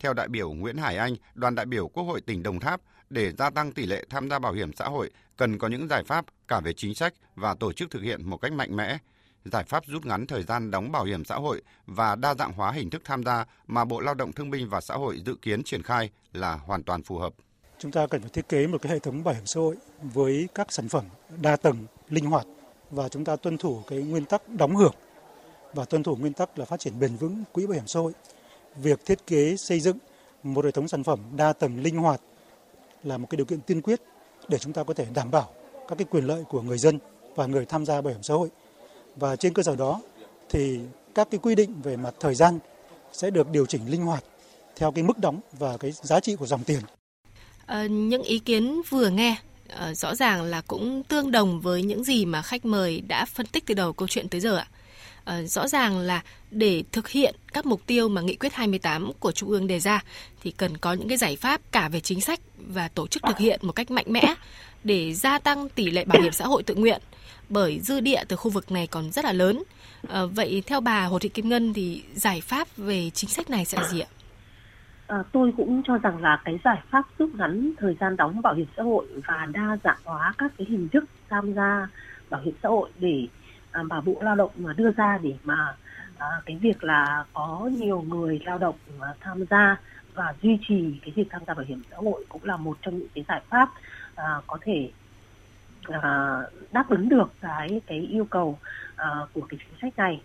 theo 0.00 0.14
đại 0.14 0.28
biểu 0.28 0.52
Nguyễn 0.52 0.76
Hải 0.76 0.96
Anh, 0.96 1.16
đoàn 1.34 1.54
đại 1.54 1.66
biểu 1.66 1.88
Quốc 1.88 2.04
hội 2.04 2.20
tỉnh 2.20 2.42
Đồng 2.42 2.60
Tháp, 2.60 2.80
để 3.10 3.32
gia 3.32 3.50
tăng 3.50 3.72
tỷ 3.72 3.86
lệ 3.86 4.04
tham 4.10 4.30
gia 4.30 4.38
bảo 4.38 4.52
hiểm 4.52 4.72
xã 4.72 4.84
hội 4.84 5.10
cần 5.36 5.58
có 5.58 5.68
những 5.68 5.88
giải 5.88 6.04
pháp 6.04 6.24
cả 6.48 6.60
về 6.60 6.72
chính 6.72 6.94
sách 6.94 7.14
và 7.34 7.54
tổ 7.54 7.72
chức 7.72 7.90
thực 7.90 8.02
hiện 8.02 8.30
một 8.30 8.36
cách 8.36 8.52
mạnh 8.52 8.76
mẽ. 8.76 8.98
Giải 9.44 9.64
pháp 9.64 9.86
rút 9.86 10.06
ngắn 10.06 10.26
thời 10.26 10.42
gian 10.42 10.70
đóng 10.70 10.92
bảo 10.92 11.04
hiểm 11.04 11.24
xã 11.24 11.34
hội 11.34 11.62
và 11.86 12.16
đa 12.16 12.34
dạng 12.34 12.52
hóa 12.52 12.72
hình 12.72 12.90
thức 12.90 13.02
tham 13.04 13.24
gia 13.24 13.44
mà 13.66 13.84
Bộ 13.84 14.00
Lao 14.00 14.14
động 14.14 14.32
Thương 14.32 14.50
binh 14.50 14.68
và 14.68 14.80
Xã 14.80 14.94
hội 14.94 15.22
dự 15.26 15.34
kiến 15.42 15.62
triển 15.62 15.82
khai 15.82 16.10
là 16.32 16.54
hoàn 16.54 16.82
toàn 16.82 17.02
phù 17.02 17.18
hợp. 17.18 17.32
Chúng 17.78 17.92
ta 17.92 18.06
cần 18.06 18.20
phải 18.20 18.30
thiết 18.30 18.48
kế 18.48 18.66
một 18.66 18.82
cái 18.82 18.92
hệ 18.92 18.98
thống 18.98 19.24
bảo 19.24 19.34
hiểm 19.34 19.46
xã 19.46 19.60
hội 19.60 19.76
với 20.02 20.48
các 20.54 20.72
sản 20.72 20.88
phẩm 20.88 21.04
đa 21.40 21.56
tầng, 21.56 21.86
linh 22.08 22.24
hoạt 22.24 22.46
và 22.90 23.08
chúng 23.08 23.24
ta 23.24 23.36
tuân 23.36 23.58
thủ 23.58 23.82
cái 23.86 23.98
nguyên 23.98 24.24
tắc 24.24 24.48
đóng 24.48 24.76
hưởng 24.76 24.94
và 25.74 25.84
tuân 25.84 26.02
thủ 26.02 26.16
nguyên 26.16 26.32
tắc 26.32 26.58
là 26.58 26.64
phát 26.64 26.80
triển 26.80 27.00
bền 27.00 27.16
vững 27.16 27.44
quỹ 27.52 27.66
bảo 27.66 27.74
hiểm 27.74 27.86
xã 27.86 28.00
hội 28.00 28.12
việc 28.76 29.06
thiết 29.06 29.26
kế 29.26 29.56
xây 29.56 29.80
dựng 29.80 29.96
một 30.42 30.64
hệ 30.64 30.70
thống 30.70 30.88
sản 30.88 31.04
phẩm 31.04 31.18
đa 31.36 31.52
tầng 31.52 31.82
linh 31.82 31.96
hoạt 31.96 32.20
là 33.04 33.18
một 33.18 33.26
cái 33.30 33.36
điều 33.36 33.46
kiện 33.46 33.60
tiên 33.60 33.82
quyết 33.82 34.00
để 34.48 34.58
chúng 34.58 34.72
ta 34.72 34.84
có 34.84 34.94
thể 34.94 35.06
đảm 35.14 35.30
bảo 35.30 35.50
các 35.88 35.98
cái 35.98 36.06
quyền 36.10 36.24
lợi 36.24 36.44
của 36.48 36.62
người 36.62 36.78
dân 36.78 36.98
và 37.34 37.46
người 37.46 37.66
tham 37.66 37.86
gia 37.86 38.00
bảo 38.00 38.12
hiểm 38.12 38.22
xã 38.22 38.34
hội. 38.34 38.48
Và 39.16 39.36
trên 39.36 39.54
cơ 39.54 39.62
sở 39.62 39.76
đó 39.76 40.00
thì 40.48 40.80
các 41.14 41.28
cái 41.30 41.38
quy 41.42 41.54
định 41.54 41.82
về 41.82 41.96
mặt 41.96 42.14
thời 42.20 42.34
gian 42.34 42.58
sẽ 43.12 43.30
được 43.30 43.50
điều 43.50 43.66
chỉnh 43.66 43.90
linh 43.90 44.02
hoạt 44.02 44.24
theo 44.76 44.92
cái 44.92 45.04
mức 45.04 45.18
đóng 45.18 45.40
và 45.58 45.76
cái 45.76 45.92
giá 45.92 46.20
trị 46.20 46.36
của 46.36 46.46
dòng 46.46 46.64
tiền. 46.64 46.80
À, 47.66 47.86
những 47.86 48.22
ý 48.22 48.38
kiến 48.38 48.82
vừa 48.88 49.08
nghe 49.08 49.36
à, 49.68 49.94
rõ 49.94 50.14
ràng 50.14 50.42
là 50.42 50.62
cũng 50.66 51.02
tương 51.02 51.30
đồng 51.30 51.60
với 51.60 51.82
những 51.82 52.04
gì 52.04 52.24
mà 52.24 52.42
khách 52.42 52.64
mời 52.64 53.00
đã 53.00 53.24
phân 53.24 53.46
tích 53.46 53.66
từ 53.66 53.74
đầu 53.74 53.92
câu 53.92 54.08
chuyện 54.08 54.28
tới 54.28 54.40
giờ 54.40 54.56
ạ. 54.56 54.68
À, 54.70 54.79
Ờ, 55.30 55.46
rõ 55.46 55.68
ràng 55.68 55.98
là 55.98 56.22
để 56.50 56.84
thực 56.92 57.08
hiện 57.08 57.34
các 57.52 57.66
mục 57.66 57.86
tiêu 57.86 58.08
mà 58.08 58.20
nghị 58.20 58.36
quyết 58.36 58.54
28 58.54 59.12
của 59.20 59.32
Trung 59.32 59.48
ương 59.48 59.66
đề 59.66 59.80
ra 59.80 60.02
thì 60.42 60.50
cần 60.50 60.76
có 60.76 60.92
những 60.92 61.08
cái 61.08 61.16
giải 61.16 61.36
pháp 61.36 61.60
cả 61.72 61.88
về 61.88 62.00
chính 62.00 62.20
sách 62.20 62.40
và 62.56 62.88
tổ 62.88 63.06
chức 63.06 63.22
thực 63.22 63.38
hiện 63.38 63.60
một 63.62 63.72
cách 63.72 63.90
mạnh 63.90 64.04
mẽ 64.08 64.34
để 64.84 65.12
gia 65.12 65.38
tăng 65.38 65.68
tỷ 65.68 65.90
lệ 65.90 66.04
bảo 66.04 66.22
hiểm 66.22 66.32
xã 66.32 66.46
hội 66.46 66.62
tự 66.62 66.74
nguyện 66.74 67.00
bởi 67.48 67.80
dư 67.80 68.00
địa 68.00 68.24
từ 68.28 68.36
khu 68.36 68.50
vực 68.50 68.72
này 68.72 68.86
còn 68.86 69.10
rất 69.10 69.24
là 69.24 69.32
lớn. 69.32 69.62
À, 70.08 70.24
vậy 70.24 70.62
theo 70.66 70.80
bà 70.80 71.04
Hồ 71.04 71.18
Thị 71.18 71.28
Kim 71.28 71.48
Ngân 71.48 71.72
thì 71.72 72.02
giải 72.14 72.40
pháp 72.40 72.68
về 72.76 73.10
chính 73.10 73.30
sách 73.30 73.50
này 73.50 73.64
sẽ 73.64 73.78
là 73.78 73.88
gì 73.88 74.00
ạ? 74.00 74.08
À, 75.06 75.16
tôi 75.32 75.52
cũng 75.56 75.82
cho 75.86 75.98
rằng 75.98 76.22
là 76.22 76.42
cái 76.44 76.58
giải 76.64 76.78
pháp 76.90 77.02
rút 77.18 77.34
ngắn 77.34 77.72
thời 77.78 77.96
gian 78.00 78.16
đóng 78.16 78.42
bảo 78.42 78.54
hiểm 78.54 78.66
xã 78.76 78.82
hội 78.82 79.06
và 79.26 79.46
đa 79.52 79.78
dạng 79.84 79.98
hóa 80.04 80.34
các 80.38 80.52
cái 80.58 80.66
hình 80.70 80.88
thức 80.88 81.04
tham 81.28 81.54
gia 81.54 81.88
bảo 82.30 82.40
hiểm 82.44 82.54
xã 82.62 82.68
hội 82.68 82.90
để 82.98 83.26
à, 83.72 83.82
mà 83.82 84.00
Bộ 84.00 84.14
Lao 84.20 84.36
động 84.36 84.50
mà 84.56 84.72
đưa 84.72 84.90
ra 84.90 85.18
để 85.22 85.34
mà 85.44 85.76
à, 86.18 86.26
cái 86.46 86.56
việc 86.56 86.84
là 86.84 87.24
có 87.32 87.70
nhiều 87.78 88.00
người 88.08 88.40
lao 88.44 88.58
động 88.58 88.74
mà 88.98 89.14
tham 89.20 89.44
gia 89.50 89.76
và 90.14 90.34
duy 90.42 90.58
trì 90.68 90.98
cái 91.02 91.12
việc 91.16 91.26
tham 91.30 91.42
gia 91.46 91.54
bảo 91.54 91.64
hiểm 91.68 91.82
xã 91.90 91.96
hội 91.96 92.24
cũng 92.28 92.44
là 92.44 92.56
một 92.56 92.78
trong 92.82 92.98
những 92.98 93.08
cái 93.14 93.24
giải 93.28 93.42
pháp 93.48 93.68
à, 94.14 94.40
có 94.46 94.58
thể 94.60 94.90
à, 95.82 96.36
đáp 96.72 96.88
ứng 96.88 97.08
được 97.08 97.32
cái 97.40 97.80
cái 97.86 97.98
yêu 97.98 98.24
cầu 98.24 98.58
à, 98.96 99.08
của 99.32 99.40
cái 99.40 99.58
chính 99.58 99.78
sách 99.82 99.96
này. 99.96 100.20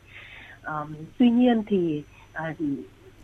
À, 0.63 0.73
tuy 1.17 1.29
nhiên 1.29 1.63
thì 1.67 2.03
à, 2.33 2.53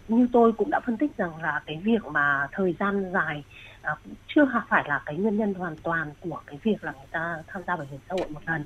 như 0.07 0.27
tôi 0.33 0.51
cũng 0.51 0.69
đã 0.69 0.79
phân 0.79 0.97
tích 0.97 1.17
rằng 1.17 1.41
là 1.41 1.61
cái 1.65 1.81
việc 1.83 2.05
mà 2.05 2.47
thời 2.51 2.75
gian 2.79 3.11
dài 3.13 3.43
à, 3.81 3.95
chưa 4.27 4.45
phải 4.69 4.83
là 4.88 5.01
cái 5.05 5.15
nguyên 5.15 5.38
nhân 5.38 5.53
hoàn 5.53 5.75
toàn 5.75 6.11
của 6.21 6.41
cái 6.45 6.59
việc 6.63 6.83
là 6.83 6.91
người 6.91 7.07
ta 7.11 7.43
tham 7.47 7.61
gia 7.67 7.75
bảo 7.75 7.88
hiểm 7.91 8.00
xã 8.09 8.15
hội 8.19 8.29
một 8.29 8.41
lần 8.45 8.65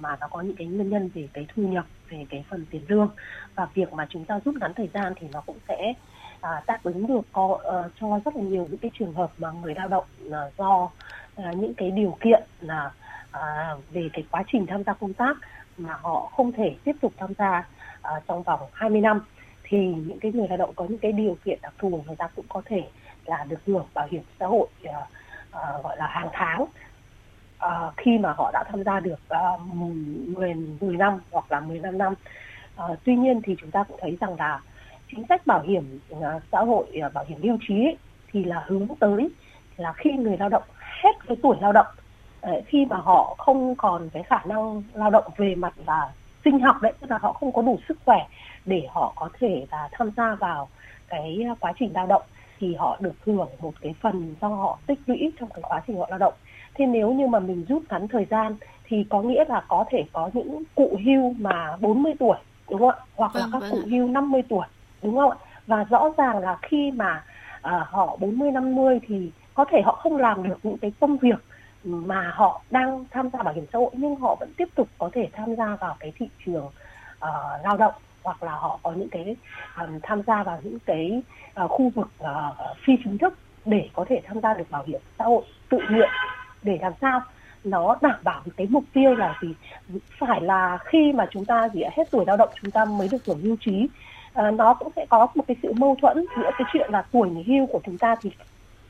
mà 0.00 0.16
nó 0.20 0.28
có 0.28 0.40
những 0.40 0.56
cái 0.56 0.66
nguyên 0.66 0.90
nhân 0.90 1.10
về 1.14 1.28
cái 1.32 1.46
thu 1.54 1.62
nhập 1.62 1.86
về 2.10 2.26
cái 2.30 2.44
phần 2.50 2.66
tiền 2.70 2.82
lương. 2.88 3.08
Và 3.54 3.68
việc 3.74 3.92
mà 3.92 4.06
chúng 4.10 4.24
ta 4.24 4.40
rút 4.44 4.54
ngắn 4.60 4.74
thời 4.74 4.88
gian 4.94 5.12
thì 5.16 5.26
nó 5.32 5.40
cũng 5.46 5.58
sẽ 5.68 5.92
à, 6.40 6.62
đáp 6.66 6.78
ứng 6.82 7.06
được 7.06 7.20
có, 7.32 7.44
uh, 7.44 7.92
cho 8.00 8.20
rất 8.24 8.36
là 8.36 8.42
nhiều 8.42 8.66
những 8.70 8.78
cái 8.78 8.90
trường 8.98 9.14
hợp 9.14 9.30
mà 9.38 9.50
người 9.50 9.74
lao 9.74 9.88
động 9.88 10.04
uh, 10.26 10.32
do 10.58 10.82
uh, 10.82 11.56
những 11.56 11.74
cái 11.74 11.90
điều 11.90 12.16
kiện 12.20 12.42
là 12.60 12.90
uh, 13.36 13.92
về 13.92 14.08
cái 14.12 14.24
quá 14.30 14.42
trình 14.52 14.66
tham 14.66 14.84
gia 14.84 14.92
công 14.92 15.12
tác 15.12 15.36
mà 15.78 15.94
họ 16.02 16.30
không 16.36 16.52
thể 16.52 16.76
tiếp 16.84 16.96
tục 17.00 17.12
tham 17.16 17.32
gia 17.38 17.68
uh, 18.16 18.22
trong 18.28 18.42
vòng 18.42 18.60
20 18.72 19.00
năm. 19.00 19.20
Thì 19.62 19.78
những 19.78 20.20
cái 20.20 20.32
người 20.32 20.48
lao 20.48 20.56
động 20.56 20.72
có 20.76 20.86
những 20.88 20.98
cái 20.98 21.12
điều 21.12 21.36
kiện 21.44 21.58
đặc 21.62 21.72
thù 21.78 22.02
người 22.06 22.16
ta 22.16 22.28
cũng 22.36 22.46
có 22.48 22.62
thể 22.64 22.88
là 23.28 23.44
được 23.48 23.60
hưởng 23.66 23.86
bảo 23.94 24.08
hiểm 24.10 24.22
xã 24.40 24.46
hội 24.46 24.66
uh, 24.84 24.90
uh, 24.90 25.84
gọi 25.84 25.96
là 25.96 26.06
hàng 26.06 26.28
tháng 26.32 26.62
uh, 26.62 27.96
khi 27.96 28.18
mà 28.18 28.32
họ 28.32 28.50
đã 28.52 28.64
tham 28.68 28.84
gia 28.84 29.00
được 29.00 29.20
uh, 29.54 29.60
10, 29.74 30.54
10 30.80 30.96
năm 30.96 31.18
hoặc 31.30 31.52
là 31.52 31.60
15 31.60 31.98
năm. 31.98 32.14
Uh, 32.84 32.98
tuy 33.04 33.16
nhiên 33.16 33.40
thì 33.44 33.56
chúng 33.60 33.70
ta 33.70 33.84
cũng 33.84 33.98
thấy 34.00 34.16
rằng 34.20 34.36
là 34.38 34.60
chính 35.10 35.24
sách 35.28 35.46
bảo 35.46 35.62
hiểm 35.62 35.98
uh, 36.12 36.42
xã 36.52 36.60
hội 36.60 36.86
uh, 37.06 37.14
bảo 37.14 37.24
hiểm 37.28 37.42
hưu 37.42 37.58
trí 37.68 37.74
ấy, 37.74 37.96
thì 38.32 38.44
là 38.44 38.64
hướng 38.66 38.88
tới 39.00 39.30
là 39.76 39.92
khi 39.92 40.10
người 40.12 40.36
lao 40.36 40.48
động 40.48 40.62
hết 41.02 41.12
cái 41.26 41.36
tuổi 41.42 41.56
lao 41.60 41.72
động 41.72 41.86
uh, 42.50 42.64
khi 42.66 42.86
mà 42.90 42.96
họ 42.96 43.34
không 43.38 43.74
còn 43.76 44.08
cái 44.12 44.22
khả 44.22 44.40
năng 44.44 44.82
lao 44.94 45.10
động 45.10 45.24
về 45.36 45.54
mặt 45.54 45.74
là 45.86 46.12
sinh 46.44 46.60
học 46.60 46.76
đấy 46.82 46.92
tức 47.00 47.10
là 47.10 47.18
họ 47.18 47.32
không 47.32 47.52
có 47.52 47.62
đủ 47.62 47.78
sức 47.88 47.98
khỏe 48.04 48.26
để 48.64 48.86
họ 48.90 49.12
có 49.16 49.28
thể 49.40 49.66
là 49.70 49.88
tham 49.92 50.10
gia 50.16 50.34
vào 50.34 50.68
cái 51.08 51.46
quá 51.60 51.72
trình 51.78 51.90
lao 51.94 52.06
động 52.06 52.22
thì 52.58 52.74
họ 52.74 52.96
được 53.00 53.14
hưởng 53.26 53.48
một 53.60 53.72
cái 53.80 53.94
phần 54.00 54.34
do 54.40 54.48
họ 54.48 54.78
tích 54.86 54.98
lũy 55.06 55.32
trong 55.40 55.48
cái 55.48 55.62
quá 55.62 55.82
trình 55.86 55.98
họ 55.98 56.06
lao 56.10 56.18
động. 56.18 56.34
Thế 56.74 56.86
nếu 56.86 57.12
như 57.12 57.26
mà 57.26 57.38
mình 57.38 57.64
rút 57.68 57.82
ngắn 57.90 58.08
thời 58.08 58.24
gian 58.24 58.56
thì 58.84 59.06
có 59.10 59.22
nghĩa 59.22 59.44
là 59.48 59.64
có 59.68 59.84
thể 59.90 60.04
có 60.12 60.30
những 60.32 60.62
cụ 60.74 60.96
hưu 61.04 61.34
mà 61.38 61.76
40 61.80 62.12
tuổi 62.18 62.36
đúng 62.70 62.80
không 62.80 62.90
ạ? 62.90 62.96
Hoặc 63.16 63.32
vâng, 63.34 63.42
là 63.42 63.48
các 63.52 63.58
vâng 63.58 63.70
cụ 63.70 63.88
hưu 63.90 64.08
50 64.08 64.42
tuổi 64.48 64.66
đúng 65.02 65.16
không 65.16 65.30
ạ? 65.30 65.36
Và 65.66 65.84
rõ 65.84 66.10
ràng 66.16 66.38
là 66.38 66.58
khi 66.62 66.90
mà 66.90 67.24
uh, 67.58 67.88
họ 67.88 68.16
40 68.20 68.50
50 68.50 69.00
thì 69.06 69.30
có 69.54 69.64
thể 69.64 69.82
họ 69.84 69.92
không 70.02 70.16
làm 70.16 70.42
được 70.42 70.58
những 70.62 70.78
cái 70.78 70.92
công 71.00 71.16
việc 71.16 71.44
mà 71.84 72.32
họ 72.34 72.62
đang 72.70 73.04
tham 73.10 73.30
gia 73.32 73.42
bảo 73.42 73.54
hiểm 73.54 73.64
xã 73.72 73.78
hội 73.78 73.90
nhưng 73.92 74.16
họ 74.16 74.36
vẫn 74.40 74.52
tiếp 74.56 74.68
tục 74.74 74.88
có 74.98 75.10
thể 75.12 75.28
tham 75.32 75.56
gia 75.56 75.76
vào 75.76 75.96
cái 76.00 76.12
thị 76.16 76.28
trường 76.46 76.64
uh, 76.64 77.64
lao 77.64 77.76
động 77.76 77.94
hoặc 78.28 78.42
là 78.42 78.52
họ 78.52 78.78
có 78.82 78.92
những 78.92 79.08
cái 79.08 79.36
um, 79.80 79.98
tham 80.02 80.22
gia 80.26 80.42
vào 80.42 80.60
những 80.62 80.78
cái 80.86 81.22
uh, 81.64 81.70
khu 81.70 81.90
vực 81.94 82.08
uh, 82.22 82.76
phi 82.84 82.92
chính 83.04 83.18
thức 83.18 83.34
để 83.64 83.88
có 83.92 84.04
thể 84.08 84.20
tham 84.24 84.40
gia 84.40 84.54
được 84.54 84.70
bảo 84.70 84.84
hiểm 84.86 85.00
xã 85.18 85.24
hội 85.24 85.42
tự 85.68 85.78
nguyện 85.90 86.08
để 86.62 86.78
làm 86.82 86.92
sao 87.00 87.20
nó 87.64 87.96
đảm 88.00 88.20
bảo 88.24 88.40
cái 88.56 88.66
mục 88.70 88.84
tiêu 88.92 89.14
là 89.14 89.38
gì? 89.42 89.54
Phải 90.18 90.40
là 90.40 90.78
khi 90.84 91.12
mà 91.12 91.26
chúng 91.30 91.44
ta 91.44 91.68
gì 91.68 91.82
hết 91.96 92.04
tuổi 92.10 92.24
lao 92.26 92.36
động 92.36 92.48
chúng 92.62 92.70
ta 92.70 92.84
mới 92.84 93.08
được 93.12 93.24
hưởng 93.26 93.40
hưu 93.40 93.56
trí. 93.60 93.88
À, 94.32 94.50
nó 94.50 94.74
cũng 94.74 94.92
sẽ 94.96 95.06
có 95.08 95.26
một 95.34 95.44
cái 95.48 95.56
sự 95.62 95.72
mâu 95.72 95.96
thuẫn 96.02 96.24
giữa 96.36 96.50
cái 96.58 96.68
chuyện 96.72 96.90
là 96.92 97.02
tuổi 97.12 97.30
nghỉ 97.30 97.42
hưu 97.42 97.66
của 97.66 97.80
chúng 97.86 97.98
ta 97.98 98.16
thì 98.20 98.30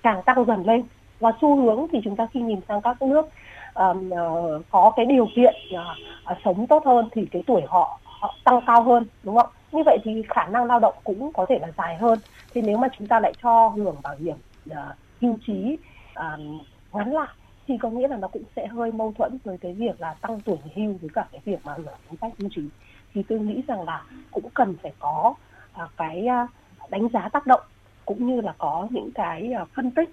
càng 0.03 0.23
tăng 0.23 0.45
dần 0.45 0.67
lên 0.67 0.83
và 1.21 1.33
xu 1.41 1.57
hướng 1.57 1.87
thì 1.93 1.99
chúng 2.05 2.17
ta 2.17 2.27
khi 2.33 2.41
nhìn 2.41 2.61
sang 2.69 2.81
các 2.81 3.03
nước 3.03 3.29
um, 3.75 4.11
uh, 4.11 4.63
có 4.71 4.93
cái 4.97 5.07
điều 5.07 5.29
kiện 5.37 5.55
uh, 5.75 6.33
uh, 6.33 6.39
sống 6.45 6.67
tốt 6.67 6.87
hơn 6.87 7.09
thì 7.13 7.27
cái 7.33 7.43
tuổi 7.47 7.63
họ 7.69 7.99
họ 8.21 8.35
tăng 8.45 8.61
cao 8.67 8.83
hơn 8.83 9.07
đúng 9.23 9.37
không? 9.37 9.51
Như 9.73 9.83
vậy 9.87 9.99
thì 10.05 10.23
khả 10.29 10.47
năng 10.47 10.65
lao 10.65 10.81
động 10.81 10.95
cũng 11.05 11.33
có 11.33 11.47
thể 11.49 11.59
là 11.59 11.69
dài 11.79 11.97
hơn. 11.97 12.19
Thì 12.55 12.63
nếu 12.63 12.79
mà 12.79 12.89
chúng 12.99 13.07
ta 13.07 13.21
lại 13.21 13.33
cho 13.43 13.69
hưởng 13.69 13.97
bảo 14.03 14.17
hiểm 14.19 14.37
uh, 14.71 14.77
hưu 15.21 15.37
trí 15.47 15.79
uh, 16.19 16.41
ngắn 16.93 17.13
lại 17.13 17.29
thì 17.67 17.79
có 17.79 17.91
nghĩa 17.91 18.09
là 18.09 18.17
nó 18.17 18.29
cũng 18.29 18.43
sẽ 18.57 18.67
hơi 18.67 18.93
mâu 18.93 19.13
thuẫn 19.19 19.39
với 19.45 19.59
cái 19.59 19.75
việc 19.75 20.01
là 20.01 20.15
tăng 20.15 20.41
tuổi 20.41 20.57
nghỉ 20.65 20.83
hưu 20.83 20.95
với 21.01 21.11
cả 21.15 21.27
cái 21.33 21.41
việc 21.45 21.59
mà 21.65 21.75
hưởng 21.77 21.95
chính 22.11 22.19
sách 22.21 22.33
hưu 22.39 22.49
trí. 22.55 22.63
Thì 23.15 23.23
tôi 23.29 23.39
nghĩ 23.39 23.63
rằng 23.69 23.83
là 23.83 24.03
cũng 24.31 24.51
cần 24.55 24.77
phải 24.83 24.93
có 24.99 25.35
uh, 25.85 25.91
cái 25.97 26.27
uh, 26.45 26.91
đánh 26.91 27.09
giá 27.13 27.29
tác 27.29 27.47
động 27.47 27.61
cũng 28.05 28.27
như 28.27 28.41
là 28.41 28.55
có 28.59 28.87
những 28.91 29.11
cái 29.15 29.53
uh, 29.63 29.69
phân 29.77 29.91
tích 29.91 30.11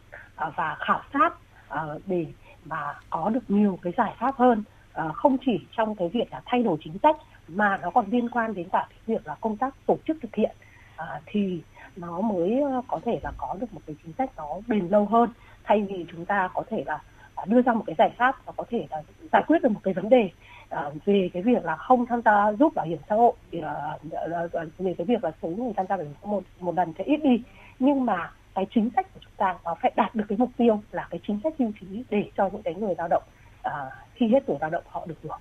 uh, 0.47 0.53
và 0.55 0.77
khảo 0.79 1.01
sát 1.13 1.33
uh, 1.73 2.01
để 2.05 2.25
mà 2.65 2.93
có 3.09 3.29
được 3.29 3.43
nhiều 3.47 3.79
cái 3.81 3.93
giải 3.97 4.13
pháp 4.19 4.35
hơn. 4.35 4.63
Uh, 5.05 5.15
không 5.15 5.37
chỉ 5.45 5.59
trong 5.77 5.95
cái 5.95 6.09
việc 6.09 6.31
là 6.31 6.41
thay 6.45 6.63
đổi 6.63 6.77
chính 6.83 6.97
sách 7.03 7.15
mà 7.47 7.77
nó 7.77 7.89
còn 7.89 8.05
liên 8.11 8.29
quan 8.29 8.53
đến 8.53 8.67
cả 8.71 8.87
cái 8.89 8.99
việc 9.07 9.27
là 9.27 9.35
công 9.41 9.57
tác 9.57 9.75
tổ 9.85 9.97
chức 10.07 10.17
thực 10.21 10.35
hiện 10.35 10.55
à, 10.95 11.21
thì 11.25 11.61
nó 11.95 12.21
mới 12.21 12.61
ờ, 12.61 12.81
có 12.87 12.99
thể 13.05 13.19
là 13.23 13.31
có 13.37 13.55
được 13.59 13.73
một 13.73 13.81
cái 13.87 13.95
chính 14.03 14.13
sách 14.17 14.31
nó 14.37 14.47
bền 14.67 14.87
lâu 14.87 15.05
hơn. 15.05 15.29
Thay 15.63 15.81
vì 15.89 16.05
chúng 16.11 16.25
ta 16.25 16.49
có 16.53 16.63
thể 16.69 16.83
là 16.85 16.99
à, 17.35 17.43
đưa 17.47 17.61
ra 17.61 17.73
một 17.73 17.83
cái 17.87 17.95
giải 17.97 18.09
pháp 18.17 18.45
và 18.45 18.53
có 18.57 18.63
thể 18.69 18.87
là 18.89 19.03
giải 19.31 19.43
quyết 19.47 19.61
được 19.63 19.69
một 19.69 19.79
cái 19.83 19.93
vấn 19.93 20.09
đề 20.09 20.29
à, 20.69 20.89
về 21.05 21.29
cái 21.33 21.43
việc 21.43 21.65
là 21.65 21.75
không 21.75 22.05
tham 22.05 22.21
gia 22.25 22.53
giúp 22.59 22.75
bảo 22.75 22.85
hiểm 22.85 22.99
xã 23.09 23.15
hội 23.15 23.33
uh, 23.57 24.77
về 24.77 24.93
cái 24.97 25.05
việc 25.05 25.23
là 25.23 25.31
số 25.41 25.47
người 25.47 25.73
tham 25.77 25.85
gia 25.89 25.97
bảo 25.97 26.05
hiểm 26.05 26.13
xã 26.21 26.29
hội 26.29 26.41
một, 26.41 26.43
một 26.59 26.75
lần 26.75 26.93
sẽ 26.97 27.03
ít 27.03 27.17
đi. 27.23 27.43
Nhưng 27.79 28.05
mà 28.05 28.31
cái 28.55 28.65
chính 28.75 28.89
sách 28.95 29.13
của 29.13 29.19
chúng 29.23 29.33
ta 29.37 29.55
nó 29.63 29.75
phải 29.81 29.91
đạt 29.95 30.15
được 30.15 30.25
cái 30.29 30.37
mục 30.37 30.49
tiêu 30.57 30.81
là 30.91 31.07
cái 31.09 31.19
chính 31.27 31.39
sách 31.43 31.53
hưu 31.59 31.71
trí 31.79 32.03
để 32.09 32.29
cho 32.37 32.49
những 32.53 32.63
cái 32.63 32.73
người 32.73 32.95
lao 32.97 33.07
động 33.07 33.23
uh, 33.67 33.71
khi 34.13 34.27
hết 34.27 34.43
tuổi 34.45 34.57
lao 34.61 34.69
động 34.69 34.83
họ 34.87 35.05
được 35.05 35.15
hưởng. 35.23 35.39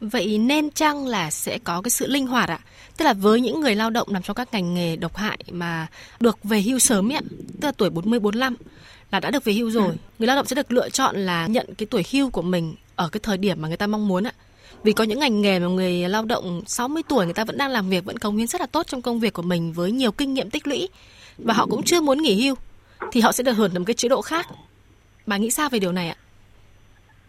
Vậy 0.00 0.38
nên 0.38 0.70
chăng 0.70 1.06
là 1.06 1.30
sẽ 1.30 1.58
có 1.58 1.82
cái 1.82 1.90
sự 1.90 2.06
linh 2.06 2.26
hoạt 2.26 2.48
ạ? 2.48 2.58
Tức 2.96 3.04
là 3.04 3.12
với 3.12 3.40
những 3.40 3.60
người 3.60 3.74
lao 3.74 3.90
động 3.90 4.12
nằm 4.12 4.22
trong 4.22 4.36
các 4.36 4.48
ngành 4.52 4.74
nghề 4.74 4.96
độc 4.96 5.16
hại 5.16 5.38
mà 5.50 5.86
được 6.20 6.38
về 6.44 6.60
hưu 6.60 6.78
sớm 6.78 7.12
ấy, 7.12 7.20
tức 7.60 7.68
là 7.68 7.72
tuổi 7.72 7.90
40 7.90 8.20
45 8.20 8.56
là 9.10 9.20
đã 9.20 9.30
được 9.30 9.44
về 9.44 9.52
hưu 9.52 9.70
rồi, 9.70 9.94
người 10.18 10.26
lao 10.26 10.36
động 10.36 10.46
sẽ 10.46 10.54
được 10.56 10.72
lựa 10.72 10.88
chọn 10.88 11.16
là 11.16 11.46
nhận 11.46 11.74
cái 11.78 11.86
tuổi 11.90 12.04
hưu 12.12 12.30
của 12.30 12.42
mình 12.42 12.74
ở 12.96 13.08
cái 13.08 13.20
thời 13.22 13.36
điểm 13.36 13.62
mà 13.62 13.68
người 13.68 13.76
ta 13.76 13.86
mong 13.86 14.08
muốn 14.08 14.24
ạ. 14.24 14.32
Vì 14.82 14.92
có 14.92 15.04
những 15.04 15.18
ngành 15.18 15.40
nghề 15.42 15.58
mà 15.58 15.66
người 15.66 16.08
lao 16.08 16.24
động 16.24 16.62
60 16.66 17.02
tuổi 17.08 17.24
người 17.24 17.34
ta 17.34 17.44
vẫn 17.44 17.58
đang 17.58 17.70
làm 17.70 17.88
việc 17.88 18.04
vẫn 18.04 18.18
cống 18.18 18.36
hiến 18.36 18.46
rất 18.46 18.60
là 18.60 18.66
tốt 18.66 18.86
trong 18.86 19.02
công 19.02 19.20
việc 19.20 19.32
của 19.32 19.42
mình 19.42 19.72
với 19.72 19.92
nhiều 19.92 20.12
kinh 20.12 20.34
nghiệm 20.34 20.50
tích 20.50 20.66
lũy 20.66 20.88
và 21.38 21.54
họ 21.54 21.66
cũng 21.66 21.82
chưa 21.82 22.00
muốn 22.00 22.22
nghỉ 22.22 22.42
hưu 22.42 22.54
thì 23.12 23.20
họ 23.20 23.32
sẽ 23.32 23.42
được 23.42 23.52
hưởng 23.52 23.74
một 23.74 23.84
cái 23.86 23.94
chế 23.94 24.08
độ 24.08 24.22
khác. 24.22 24.46
Bà 25.26 25.36
nghĩ 25.36 25.50
sao 25.50 25.68
về 25.68 25.78
điều 25.78 25.92
này 25.92 26.08
ạ? 26.08 26.16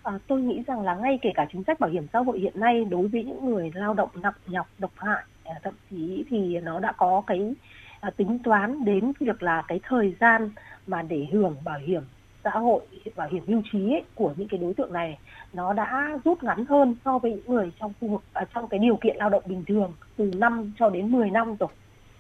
À, 0.03 0.19
tôi 0.27 0.41
nghĩ 0.41 0.63
rằng 0.67 0.81
là 0.81 0.95
ngay 0.95 1.19
kể 1.21 1.31
cả 1.35 1.45
chính 1.51 1.63
sách 1.63 1.79
bảo 1.79 1.89
hiểm 1.89 2.07
xã 2.13 2.19
hội 2.19 2.39
hiện 2.39 2.59
nay 2.59 2.85
đối 2.85 3.07
với 3.07 3.23
những 3.23 3.45
người 3.45 3.71
lao 3.75 3.93
động 3.93 4.09
nặng 4.13 4.33
nhọc 4.47 4.67
độc 4.79 4.91
hại 4.97 5.23
à, 5.43 5.53
thậm 5.63 5.73
chí 5.89 6.23
thì 6.29 6.59
nó 6.59 6.79
đã 6.79 6.91
có 6.91 7.21
cái 7.27 7.53
à, 7.99 8.09
tính 8.17 8.39
toán 8.43 8.85
đến 8.85 9.11
việc 9.19 9.43
là 9.43 9.63
cái 9.67 9.79
thời 9.83 10.15
gian 10.19 10.49
mà 10.87 11.01
để 11.01 11.27
hưởng 11.31 11.55
bảo 11.63 11.79
hiểm 11.79 12.03
xã 12.43 12.49
hội 12.49 12.81
bảo 13.15 13.27
hiểm 13.31 13.43
hưu 13.47 13.61
trí 13.71 13.93
ấy, 13.93 14.03
của 14.15 14.33
những 14.37 14.47
cái 14.47 14.57
đối 14.57 14.73
tượng 14.73 14.93
này 14.93 15.17
nó 15.53 15.73
đã 15.73 16.17
rút 16.25 16.43
ngắn 16.43 16.65
hơn 16.65 16.95
so 17.05 17.17
với 17.17 17.31
những 17.31 17.45
người 17.47 17.71
trong 17.79 17.93
khu 18.01 18.07
vực 18.07 18.23
à, 18.33 18.45
trong 18.55 18.67
cái 18.67 18.79
điều 18.79 18.95
kiện 18.95 19.17
lao 19.17 19.29
động 19.29 19.43
bình 19.45 19.63
thường 19.67 19.93
từ 20.17 20.31
5 20.37 20.73
cho 20.79 20.89
đến 20.89 21.11
10 21.11 21.29
năm 21.29 21.55
rồi. 21.59 21.69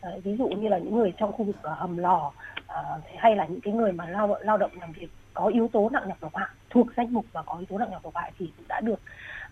À, 0.01 0.09
ví 0.23 0.35
dụ 0.37 0.47
như 0.47 0.67
là 0.67 0.77
những 0.77 0.95
người 0.95 1.13
trong 1.17 1.31
khu 1.31 1.45
vực 1.45 1.55
ở 1.61 1.73
hầm 1.73 1.97
lò 1.97 2.31
à, 2.67 2.81
hay 3.17 3.35
là 3.35 3.45
những 3.45 3.61
cái 3.61 3.73
người 3.73 3.91
mà 3.91 4.05
lao 4.09 4.37
lao 4.41 4.57
động 4.57 4.71
làm 4.81 4.91
việc 4.91 5.07
có 5.33 5.45
yếu 5.45 5.69
tố 5.73 5.89
nặng 5.89 6.03
nhọc 6.07 6.17
độc 6.21 6.35
hại 6.35 6.49
thuộc 6.69 6.87
danh 6.97 7.13
mục 7.13 7.25
và 7.31 7.41
có 7.41 7.57
yếu 7.57 7.65
tố 7.65 7.77
nặng 7.77 7.91
nhọc 7.91 8.03
độc 8.03 8.15
hại 8.15 8.31
thì 8.39 8.51
cũng 8.57 8.65
đã 8.67 8.81
được 8.81 8.99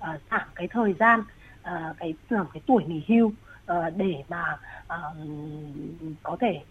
uh, 0.01 0.21
giảm 0.31 0.47
cái 0.55 0.67
thời 0.67 0.93
gian 0.93 1.19
uh, 1.61 1.97
cái 1.97 2.13
giảm 2.29 2.45
cái 2.53 2.61
tuổi 2.65 2.83
nghỉ 2.83 3.03
hưu 3.07 3.27
uh, 3.27 3.93
để 3.95 4.23
mà 4.29 4.57
uh, 4.83 5.17
có 6.23 6.37
thể 6.39 6.61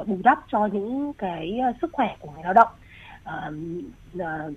uh, 0.00 0.08
bù 0.08 0.18
đắp 0.24 0.38
cho 0.48 0.66
những 0.66 1.12
cái 1.12 1.60
sức 1.80 1.90
khỏe 1.92 2.16
của 2.20 2.30
người 2.30 2.42
lao 2.44 2.52
động. 2.52 2.68
Uh, 3.24 3.54
uh, 4.16 4.54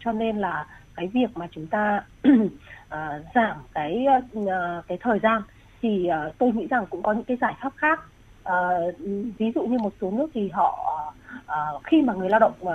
cho 0.00 0.12
nên 0.12 0.38
là 0.38 0.66
cái 0.94 1.06
việc 1.06 1.36
mà 1.36 1.46
chúng 1.50 1.66
ta 1.66 2.02
uh, 2.28 2.50
giảm 3.34 3.56
cái 3.74 4.06
uh, 4.38 4.86
cái 4.88 4.98
thời 5.00 5.18
gian 5.18 5.42
thì 5.82 6.08
uh, 6.28 6.38
tôi 6.38 6.52
nghĩ 6.52 6.66
rằng 6.66 6.86
cũng 6.90 7.02
có 7.02 7.12
những 7.12 7.24
cái 7.24 7.36
giải 7.40 7.54
pháp 7.60 7.72
khác. 7.76 8.00
Uh, 8.48 8.98
ví 9.38 9.52
dụ 9.54 9.62
như 9.62 9.78
một 9.78 9.92
số 10.00 10.10
nước 10.10 10.30
thì 10.34 10.48
họ 10.48 11.14
uh, 11.36 11.84
khi 11.84 12.02
mà 12.02 12.12
người 12.12 12.28
lao 12.28 12.40
động 12.40 12.54
uh, 12.62 12.74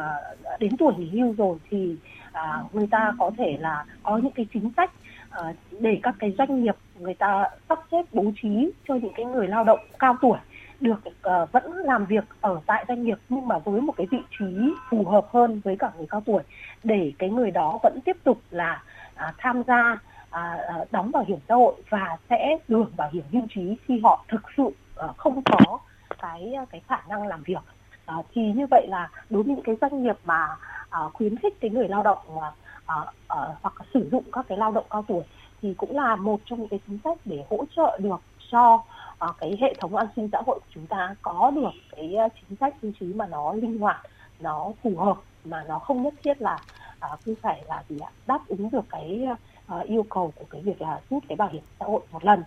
đến 0.59 0.77
tuổi 0.77 0.93
nghỉ 0.97 1.09
hưu 1.09 1.33
rồi 1.37 1.57
thì 1.69 1.95
uh, 2.31 2.75
người 2.75 2.87
ta 2.91 3.13
có 3.19 3.31
thể 3.37 3.57
là 3.59 3.85
có 4.03 4.17
những 4.17 4.31
cái 4.31 4.45
chính 4.53 4.71
sách 4.77 4.91
uh, 5.39 5.55
để 5.79 5.99
các 6.03 6.15
cái 6.19 6.33
doanh 6.37 6.63
nghiệp 6.63 6.75
người 6.99 7.13
ta 7.13 7.49
sắp 7.69 7.79
xếp 7.91 8.05
bố 8.13 8.23
trí 8.41 8.71
cho 8.87 8.95
những 8.95 9.13
cái 9.15 9.25
người 9.25 9.47
lao 9.47 9.63
động 9.63 9.79
cao 9.99 10.15
tuổi 10.21 10.37
được 10.79 10.99
uh, 11.07 11.51
vẫn 11.51 11.73
làm 11.73 12.05
việc 12.05 12.23
ở 12.41 12.59
tại 12.65 12.85
doanh 12.87 13.03
nghiệp 13.03 13.17
nhưng 13.29 13.47
mà 13.47 13.57
với 13.57 13.81
một 13.81 13.93
cái 13.97 14.07
vị 14.11 14.17
trí 14.39 14.73
phù 14.89 15.05
hợp 15.05 15.27
hơn 15.31 15.61
với 15.63 15.75
cả 15.75 15.91
người 15.97 16.07
cao 16.09 16.21
tuổi 16.25 16.43
để 16.83 17.11
cái 17.19 17.29
người 17.29 17.51
đó 17.51 17.79
vẫn 17.83 17.99
tiếp 18.05 18.17
tục 18.23 18.41
là 18.51 18.83
uh, 19.13 19.35
tham 19.37 19.63
gia 19.67 19.99
uh, 20.29 20.91
đóng 20.91 21.11
bảo 21.11 21.23
hiểm 21.27 21.39
xã 21.47 21.55
hội 21.55 21.73
và 21.89 22.17
sẽ 22.29 22.57
được 22.67 22.97
bảo 22.97 23.09
hiểm 23.13 23.23
hưu 23.31 23.43
trí 23.55 23.77
khi 23.87 23.99
họ 24.03 24.25
thực 24.27 24.41
sự 24.57 24.63
uh, 24.63 25.17
không 25.17 25.41
có 25.41 25.79
cái 26.21 26.53
cái 26.71 26.81
khả 26.87 26.97
năng 27.09 27.27
làm 27.27 27.43
việc 27.43 27.61
à, 28.05 28.15
thì 28.33 28.41
như 28.51 28.67
vậy 28.71 28.87
là 28.89 29.09
đối 29.29 29.43
với 29.43 29.55
những 29.55 29.63
cái 29.63 29.75
doanh 29.81 30.03
nghiệp 30.03 30.17
mà 30.25 30.47
à, 30.89 30.99
khuyến 31.13 31.37
khích 31.39 31.61
cái 31.61 31.71
người 31.71 31.87
lao 31.87 32.03
động 32.03 32.17
à, 32.41 32.51
à, 32.85 32.95
à, 33.27 33.37
hoặc 33.61 33.73
sử 33.93 34.09
dụng 34.11 34.23
các 34.31 34.45
cái 34.49 34.57
lao 34.57 34.71
động 34.71 34.85
cao 34.89 35.05
tuổi 35.07 35.23
thì 35.61 35.73
cũng 35.77 35.95
là 35.95 36.15
một 36.15 36.39
trong 36.45 36.59
những 36.59 36.69
cái 36.69 36.79
chính 36.87 36.99
sách 37.03 37.17
để 37.25 37.43
hỗ 37.49 37.65
trợ 37.75 37.97
được 38.01 38.21
cho 38.51 38.83
à, 39.19 39.27
cái 39.39 39.57
hệ 39.61 39.73
thống 39.79 39.95
an 39.95 40.07
sinh 40.15 40.29
xã 40.31 40.41
hội 40.45 40.59
của 40.59 40.71
chúng 40.73 40.87
ta 40.87 41.15
có 41.21 41.51
được 41.55 41.71
cái 41.91 42.15
chính 42.35 42.57
sách 42.59 42.75
hưu 42.81 42.91
trí 42.99 43.05
mà 43.05 43.27
nó 43.27 43.53
linh 43.53 43.79
hoạt 43.79 44.01
nó 44.39 44.71
phù 44.83 44.97
hợp 44.97 45.17
mà 45.45 45.63
nó 45.67 45.79
không 45.79 46.03
nhất 46.03 46.13
thiết 46.23 46.41
là 46.41 46.59
à, 46.99 47.09
cứ 47.25 47.35
phải 47.41 47.63
là 47.67 47.83
gì 47.89 47.99
ạ 47.99 48.11
đáp 48.27 48.39
ứng 48.47 48.69
được 48.71 48.85
cái 48.89 49.27
à, 49.67 49.79
yêu 49.79 50.05
cầu 50.09 50.33
của 50.35 50.45
cái 50.49 50.61
việc 50.61 50.81
là 50.81 50.99
rút 51.09 51.23
cái 51.29 51.35
bảo 51.35 51.49
hiểm 51.49 51.63
xã 51.79 51.85
hội 51.85 52.01
một 52.11 52.25
lần. 52.25 52.43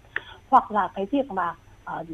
Hoặc 0.48 0.70
là 0.70 0.90
cái 0.94 1.06
việc 1.06 1.26
mà 1.30 1.54
uh, 2.00 2.08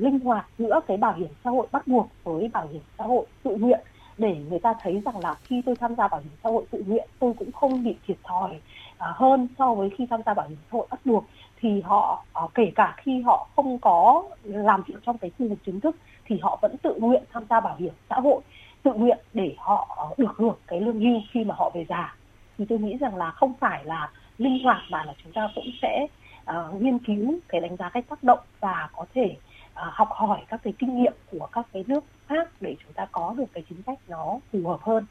linh 0.00 0.18
hoạt 0.24 0.46
giữa 0.58 0.80
cái 0.86 0.96
bảo 0.96 1.12
hiểm 1.12 1.28
xã 1.44 1.50
hội 1.50 1.66
bắt 1.72 1.86
buộc 1.86 2.08
với 2.24 2.50
bảo 2.52 2.68
hiểm 2.72 2.82
xã 2.98 3.04
hội 3.04 3.26
tự 3.42 3.56
nguyện 3.56 3.80
để 4.18 4.36
người 4.50 4.58
ta 4.58 4.74
thấy 4.82 5.02
rằng 5.04 5.18
là 5.18 5.34
khi 5.42 5.62
tôi 5.66 5.76
tham 5.76 5.94
gia 5.94 6.08
bảo 6.08 6.20
hiểm 6.20 6.32
xã 6.42 6.50
hội 6.50 6.64
tự 6.70 6.84
nguyện 6.86 7.08
tôi 7.18 7.32
cũng 7.38 7.52
không 7.52 7.84
bị 7.84 7.96
thiệt 8.06 8.16
thòi 8.24 8.50
uh, 8.50 8.58
hơn 8.98 9.48
so 9.58 9.74
với 9.74 9.90
khi 9.98 10.06
tham 10.10 10.20
gia 10.26 10.34
bảo 10.34 10.48
hiểm 10.48 10.58
xã 10.70 10.76
hội 10.76 10.86
bắt 10.90 11.00
buộc. 11.04 11.24
Thì 11.60 11.80
họ 11.80 12.24
uh, 12.44 12.54
kể 12.54 12.72
cả 12.74 12.94
khi 12.96 13.22
họ 13.22 13.48
không 13.56 13.78
có 13.78 14.24
làm 14.42 14.82
việc 14.86 14.94
trong 15.06 15.18
cái 15.18 15.30
khu 15.38 15.48
vực 15.48 15.58
chính 15.66 15.80
thức 15.80 15.96
thì 16.24 16.38
họ 16.42 16.58
vẫn 16.62 16.76
tự 16.76 16.94
nguyện 17.00 17.22
tham 17.32 17.44
gia 17.50 17.60
bảo 17.60 17.76
hiểm 17.78 17.92
xã 18.10 18.16
hội 18.16 18.40
tự 18.82 18.94
nguyện 18.94 19.18
để 19.34 19.54
họ 19.58 19.96
ờ, 19.96 20.14
được 20.18 20.36
hưởng 20.36 20.56
cái 20.66 20.80
lương 20.80 21.00
hưu 21.00 21.20
khi 21.32 21.44
mà 21.44 21.54
họ 21.58 21.70
về 21.74 21.86
già. 21.88 22.14
Thì 22.58 22.64
tôi 22.68 22.78
nghĩ 22.78 22.96
rằng 23.00 23.16
là 23.16 23.30
không 23.30 23.54
phải 23.60 23.84
là 23.84 24.10
linh 24.38 24.64
hoạt 24.64 24.82
mà 24.90 25.04
là 25.04 25.14
chúng 25.22 25.32
ta 25.32 25.48
cũng 25.54 25.64
sẽ 25.82 26.06
uh, 26.50 26.82
nghiên 26.82 26.98
cứu 26.98 27.38
cái 27.48 27.60
đánh 27.60 27.76
giá 27.76 27.90
cái 27.94 28.02
tác 28.02 28.22
động 28.22 28.38
và 28.60 28.88
có 28.96 29.04
thể 29.14 29.26
uh, 29.32 29.74
học 29.74 30.08
hỏi 30.10 30.40
các 30.48 30.60
cái 30.64 30.72
kinh 30.78 31.02
nghiệm 31.02 31.12
của 31.30 31.48
các 31.52 31.66
cái 31.72 31.84
nước 31.86 32.04
khác 32.28 32.48
để 32.60 32.76
chúng 32.84 32.92
ta 32.92 33.06
có 33.12 33.34
được 33.38 33.44
cái 33.52 33.64
chính 33.68 33.82
sách 33.86 33.98
nó 34.08 34.38
phù 34.52 34.68
hợp 34.68 34.80
hơn. 34.82 35.06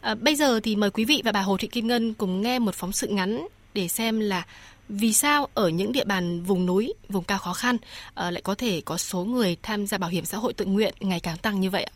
À, 0.00 0.14
bây 0.14 0.34
giờ 0.34 0.60
thì 0.60 0.76
mời 0.76 0.90
quý 0.90 1.04
vị 1.04 1.22
và 1.24 1.32
bà 1.32 1.40
Hồ 1.40 1.56
Thị 1.56 1.68
Kim 1.68 1.86
Ngân 1.86 2.14
cùng 2.14 2.42
nghe 2.42 2.58
một 2.58 2.74
phóng 2.74 2.92
sự 2.92 3.08
ngắn 3.08 3.46
để 3.74 3.88
xem 3.88 4.20
là 4.20 4.46
vì 4.88 5.12
sao 5.12 5.46
ở 5.54 5.68
những 5.68 5.92
địa 5.92 6.04
bàn 6.04 6.42
vùng 6.42 6.66
núi, 6.66 6.94
vùng 7.08 7.24
cao 7.24 7.38
khó 7.38 7.52
khăn 7.52 7.76
uh, 7.76 7.82
lại 8.16 8.42
có 8.44 8.54
thể 8.54 8.82
có 8.84 8.96
số 8.96 9.24
người 9.24 9.56
tham 9.62 9.86
gia 9.86 9.98
bảo 9.98 10.10
hiểm 10.10 10.24
xã 10.24 10.38
hội 10.38 10.52
tự 10.52 10.64
nguyện 10.64 10.94
ngày 11.00 11.20
càng 11.20 11.36
tăng 11.36 11.60
như 11.60 11.70
vậy 11.70 11.84
ạ? 11.84 11.92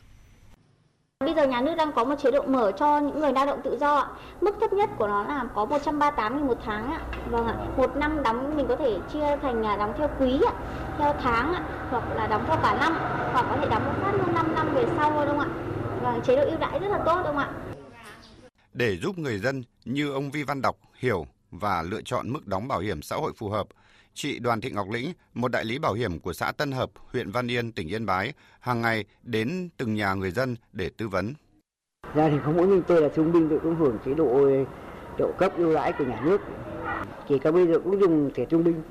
Bây 1.24 1.34
giờ 1.34 1.46
nhà 1.46 1.60
nước 1.60 1.74
đang 1.74 1.92
có 1.92 2.04
một 2.04 2.14
chế 2.22 2.30
độ 2.30 2.42
mở 2.42 2.72
cho 2.72 2.98
những 2.98 3.20
người 3.20 3.32
lao 3.32 3.46
động 3.46 3.60
tự 3.64 3.78
do 3.80 3.96
ạ. 3.96 4.06
Mức 4.40 4.56
thấp 4.60 4.72
nhất 4.72 4.90
của 4.98 5.08
nó 5.08 5.24
là 5.24 5.44
có 5.54 5.64
138 5.64 6.32
000 6.32 6.46
một 6.46 6.58
tháng 6.64 6.92
ạ. 6.92 7.00
Vâng 7.30 7.46
ạ. 7.46 7.54
Một 7.76 7.96
năm 7.96 8.22
đóng 8.22 8.56
mình 8.56 8.66
có 8.68 8.76
thể 8.76 8.98
chia 9.12 9.36
thành 9.42 9.62
nhà 9.62 9.76
đóng 9.76 9.92
theo 9.98 10.08
quý 10.20 10.40
ạ, 10.46 10.52
theo 10.98 11.14
tháng 11.22 11.54
ạ, 11.54 11.62
hoặc 11.90 12.04
là 12.16 12.26
đóng 12.26 12.44
theo 12.46 12.56
cả 12.62 12.76
năm, 12.80 12.94
hoặc 13.32 13.46
có 13.50 13.56
thể 13.60 13.68
đóng 13.70 13.84
một 13.84 13.92
phát 14.02 14.12
luôn 14.12 14.34
5 14.34 14.54
năm 14.54 14.74
về 14.74 14.84
sau 14.96 15.10
thôi 15.10 15.26
đúng 15.26 15.38
không 15.38 15.48
ạ? 15.48 15.54
Vâng, 16.02 16.22
chế 16.22 16.36
độ 16.36 16.42
ưu 16.42 16.58
đãi 16.58 16.78
rất 16.78 16.88
là 16.88 16.98
tốt 17.06 17.16
đúng 17.16 17.26
không 17.26 17.38
ạ? 17.38 17.50
Để 18.72 18.96
giúp 18.96 19.18
người 19.18 19.38
dân 19.38 19.62
như 19.84 20.12
ông 20.12 20.30
Vi 20.30 20.42
Văn 20.42 20.62
Đọc 20.62 20.76
hiểu 20.94 21.26
và 21.50 21.82
lựa 21.82 22.02
chọn 22.04 22.32
mức 22.32 22.46
đóng 22.46 22.68
bảo 22.68 22.80
hiểm 22.80 23.02
xã 23.02 23.16
hội 23.16 23.32
phù 23.36 23.48
hợp, 23.48 23.66
chị 24.20 24.38
Đoàn 24.38 24.60
Thị 24.60 24.70
Ngọc 24.70 24.90
Lĩnh, 24.90 25.12
một 25.34 25.50
đại 25.50 25.64
lý 25.64 25.78
bảo 25.78 25.92
hiểm 25.92 26.18
của 26.18 26.32
xã 26.32 26.52
Tân 26.52 26.72
Hợp, 26.72 26.90
huyện 27.12 27.30
Văn 27.30 27.50
Yên, 27.50 27.72
tỉnh 27.72 27.88
Yên 27.88 28.06
Bái, 28.06 28.32
hàng 28.60 28.80
ngày 28.80 29.04
đến 29.22 29.68
từng 29.76 29.94
nhà 29.94 30.14
người 30.14 30.30
dân 30.30 30.56
để 30.72 30.90
tư 30.96 31.08
vấn. 31.08 31.34
Gia 32.16 32.28
đình 32.28 32.40
không 32.44 32.56
mỗi 32.56 32.66
mình 32.66 32.82
tôi 32.86 33.02
là 33.02 33.08
thương 33.14 33.32
binh 33.32 33.48
tôi 33.48 33.58
cũng 33.58 33.76
hưởng 33.76 33.98
chế 34.04 34.14
độ 34.14 34.50
trợ 35.18 35.32
cấp 35.38 35.52
ưu 35.56 35.74
đãi 35.74 35.92
của 35.92 36.04
nhà 36.04 36.20
nước. 36.24 36.40
Chỉ 37.28 37.38
cả 37.38 37.50
bây 37.52 37.66
giờ 37.66 37.78
cũng 37.84 38.00
dùng 38.00 38.30
thẻ 38.34 38.44
thương 38.44 38.64
binh. 38.64 38.82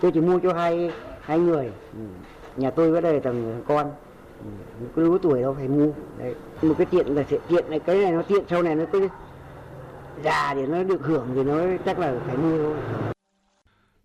Tôi 0.00 0.12
chỉ 0.12 0.20
mua 0.20 0.38
cho 0.38 0.52
hai 0.52 0.90
hai 1.20 1.38
người. 1.38 1.70
Nhà 2.56 2.70
tôi 2.70 2.92
có 2.94 3.00
đây 3.00 3.20
thằng 3.20 3.62
con 3.68 3.92
cứ 4.94 5.10
lứa 5.10 5.18
tuổi 5.22 5.42
đâu 5.42 5.54
phải 5.54 5.68
mua 5.68 5.92
đấy 6.18 6.34
một 6.62 6.74
cái 6.78 6.86
tiện 6.90 7.06
là 7.06 7.24
sẽ 7.30 7.38
tiện 7.48 7.70
này 7.70 7.80
cái 7.80 7.96
này 7.96 8.12
nó 8.12 8.22
tiện 8.22 8.44
sau 8.50 8.62
này 8.62 8.74
nó 8.74 8.84
cứ 8.92 9.08
già 10.24 10.54
thì 10.54 10.66
nó 10.66 10.82
được 10.82 11.00
hưởng 11.02 11.28
thì 11.34 11.44
nó 11.44 11.60
chắc 11.84 11.98
là 11.98 12.20
phải 12.26 12.36
mua 12.36 12.58
thôi 12.58 13.12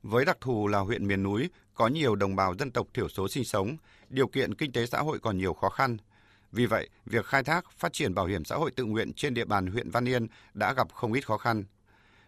với 0.03 0.25
đặc 0.25 0.37
thù 0.41 0.67
là 0.67 0.79
huyện 0.79 1.07
miền 1.07 1.23
núi, 1.23 1.49
có 1.73 1.87
nhiều 1.87 2.15
đồng 2.15 2.35
bào 2.35 2.55
dân 2.59 2.71
tộc 2.71 2.87
thiểu 2.93 3.09
số 3.09 3.27
sinh 3.27 3.43
sống, 3.43 3.77
điều 4.09 4.27
kiện 4.27 4.55
kinh 4.55 4.71
tế 4.71 4.85
xã 4.85 4.99
hội 4.99 5.19
còn 5.19 5.37
nhiều 5.37 5.53
khó 5.53 5.69
khăn. 5.69 5.97
Vì 6.51 6.65
vậy, 6.65 6.89
việc 7.05 7.25
khai 7.25 7.43
thác, 7.43 7.65
phát 7.77 7.93
triển 7.93 8.13
bảo 8.13 8.25
hiểm 8.25 8.45
xã 8.45 8.55
hội 8.55 8.71
tự 8.71 8.85
nguyện 8.85 9.13
trên 9.13 9.33
địa 9.33 9.45
bàn 9.45 9.67
huyện 9.67 9.89
Văn 9.89 10.07
Yên 10.07 10.27
đã 10.53 10.73
gặp 10.73 10.87
không 10.93 11.13
ít 11.13 11.27
khó 11.27 11.37
khăn. 11.37 11.63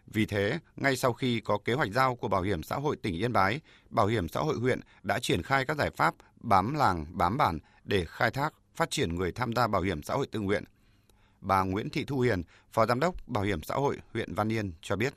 Vì 0.08 0.26
thế, 0.26 0.60
ngay 0.76 0.96
sau 0.96 1.14
khi 1.14 1.40
có 1.40 1.58
kế 1.66 1.74
hoạch 1.74 1.92
giao 1.92 2.16
của 2.16 2.28
Bảo 2.28 2.42
hiểm 2.42 2.64
xã 2.64 2.76
hội 2.76 2.96
tỉnh 2.96 3.16
Yên 3.16 3.34
Bái, 3.34 3.60
Bảo 3.90 4.08
hiểm 4.08 4.30
xã 4.30 4.40
hội 4.40 4.56
huyện 4.56 4.80
đã 5.04 5.20
triển 5.20 5.44
khai 5.44 5.66
các 5.66 5.78
giải 5.78 5.90
pháp 5.90 6.16
bám 6.40 6.74
làng, 6.74 7.06
bám 7.10 7.38
bản 7.38 7.60
để 7.84 8.06
khai 8.06 8.32
thác, 8.32 8.54
phát 8.76 8.92
triển 8.92 9.16
người 9.16 9.32
tham 9.32 9.54
gia 9.54 9.68
bảo 9.68 9.82
hiểm 9.82 10.04
xã 10.04 10.14
hội 10.14 10.28
tự 10.32 10.40
nguyện. 10.40 10.64
Bà 11.42 11.64
Nguyễn 11.64 11.90
Thị 11.90 12.04
Thu 12.08 12.20
Hiền, 12.20 12.44
Phó 12.72 12.86
Giám 12.86 13.00
đốc 13.00 13.28
Bảo 13.28 13.44
hiểm 13.44 13.64
xã 13.64 13.76
hội 13.76 13.98
huyện 14.14 14.34
Văn 14.34 14.52
Yên 14.52 14.74
cho 14.82 14.96
biết 14.96 15.14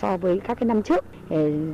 so 0.00 0.16
với 0.16 0.40
các 0.40 0.58
cái 0.60 0.66
năm 0.66 0.82
trước 0.82 1.04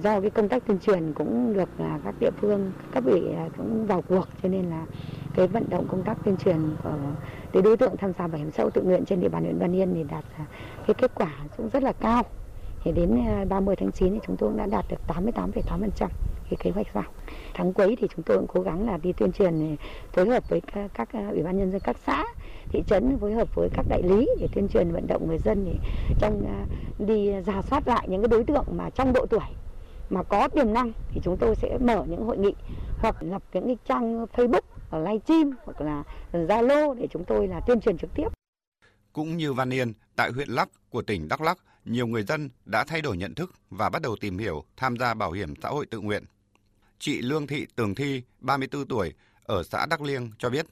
do 0.02 0.20
cái 0.20 0.30
công 0.30 0.48
tác 0.48 0.66
tuyên 0.66 0.78
truyền 0.78 1.12
cũng 1.12 1.52
được 1.52 1.68
là 1.78 1.98
các 2.04 2.14
địa 2.20 2.30
phương 2.40 2.72
các 2.92 3.04
vị 3.04 3.22
à, 3.37 3.48
cũng 3.56 3.87
vào 3.87 4.02
cuộc 4.08 4.28
cho 4.42 4.48
nên 4.48 4.70
là 4.70 4.87
cái 5.35 5.46
vận 5.46 5.70
động 5.70 5.87
công 5.88 6.02
tác 6.02 6.18
tuyên 6.24 6.37
truyền 6.37 6.76
của 6.82 6.90
cái 7.52 7.62
đối 7.62 7.76
tượng 7.76 7.96
tham 7.96 8.12
gia 8.18 8.26
bảo 8.26 8.38
hiểm 8.38 8.50
xã 8.50 8.62
hội 8.62 8.70
tự 8.70 8.82
nguyện 8.82 9.04
trên 9.04 9.20
địa 9.20 9.28
bàn 9.28 9.42
huyện 9.42 9.58
Văn 9.58 9.76
Yên 9.76 9.94
thì 9.94 10.04
đạt 10.11 10.24
à, 10.38 10.44
cái 10.87 10.94
kết 10.94 11.11
quả 11.14 11.32
cũng 11.56 11.68
rất 11.68 11.82
là 11.82 11.92
cao. 11.92 12.22
Thì 12.85 12.92
đến 12.92 13.24
à, 13.26 13.44
30 13.48 13.76
tháng 13.76 13.92
9 13.92 14.12
thì 14.12 14.20
chúng 14.26 14.37
tôi 14.37 14.50
cũng 14.50 14.58
đã 14.58 14.66
đạt 14.66 14.85
được 14.88 15.00
88,8% 15.08 16.08
cái 16.56 16.64
kế 16.64 16.70
hoạch 16.70 16.86
giao 16.94 17.04
tháng 17.54 17.72
cuối 17.72 17.96
thì 18.00 18.08
chúng 18.16 18.24
tôi 18.24 18.38
cũng 18.38 18.46
cố 18.46 18.60
gắng 18.60 18.86
là 18.86 18.96
đi 18.96 19.12
tuyên 19.12 19.32
truyền 19.32 19.60
ừ, 19.60 19.76
phối 20.12 20.28
hợp 20.28 20.48
với 20.48 20.60
các, 20.60 20.90
các 20.94 21.08
ủy 21.30 21.42
ban 21.42 21.58
nhân 21.58 21.70
dân 21.72 21.80
các 21.84 21.96
xã 22.06 22.24
thị 22.68 22.82
trấn 22.86 23.18
phối 23.20 23.32
hợp 23.32 23.54
với 23.54 23.68
các 23.74 23.86
đại 23.88 24.02
lý 24.02 24.28
để 24.40 24.48
tuyên 24.54 24.68
truyền 24.68 24.92
vận 24.92 25.06
động 25.06 25.28
người 25.28 25.38
dân 25.38 25.64
để 25.64 25.74
trong 26.20 26.46
à, 26.46 26.66
đi 27.06 27.30
giả 27.46 27.62
soát 27.62 27.88
lại 27.88 28.06
những 28.08 28.22
cái 28.22 28.28
đối 28.28 28.44
tượng 28.44 28.64
mà 28.76 28.90
trong 28.90 29.12
độ 29.12 29.26
tuổi 29.26 29.40
mà 30.10 30.22
có 30.22 30.48
tiềm 30.48 30.72
năng 30.72 30.92
thì 31.10 31.20
chúng 31.24 31.36
tôi 31.40 31.54
sẽ 31.54 31.78
mở 31.78 32.04
những 32.08 32.24
hội 32.24 32.38
nghị 32.38 32.54
hoặc 32.98 33.16
lập 33.20 33.42
những 33.52 33.66
cái 33.66 33.76
trang 33.84 34.26
Facebook 34.26 34.60
ở 34.90 34.98
livestream 34.98 35.50
hoặc 35.64 35.80
là 35.80 36.02
Zalo 36.32 36.94
để 36.94 37.06
chúng 37.10 37.24
tôi 37.24 37.48
là 37.48 37.60
tuyên 37.66 37.80
truyền 37.80 37.98
trực 37.98 38.10
tiếp. 38.14 38.28
Cũng 39.12 39.36
như 39.36 39.52
Văn 39.52 39.70
Yên, 39.70 39.92
tại 40.16 40.30
huyện 40.30 40.48
Lắc 40.48 40.68
của 40.90 41.02
tỉnh 41.02 41.28
Đắk 41.28 41.40
Lắk, 41.40 41.58
nhiều 41.84 42.06
người 42.06 42.22
dân 42.22 42.50
đã 42.64 42.84
thay 42.84 43.02
đổi 43.02 43.16
nhận 43.16 43.34
thức 43.34 43.52
và 43.70 43.90
bắt 43.90 44.02
đầu 44.02 44.16
tìm 44.20 44.38
hiểu 44.38 44.64
tham 44.76 44.96
gia 44.96 45.14
bảo 45.14 45.32
hiểm 45.32 45.54
xã 45.62 45.68
hội 45.68 45.86
tự 45.86 46.00
nguyện. 46.00 46.24
Chị 47.04 47.22
Lương 47.22 47.46
Thị 47.46 47.66
Tường 47.76 47.94
Thi, 47.94 48.22
34 48.40 48.86
tuổi, 48.86 49.14
ở 49.44 49.62
xã 49.62 49.86
Đắk 49.86 50.02
Liêng 50.02 50.30
cho 50.38 50.50
biết, 50.50 50.66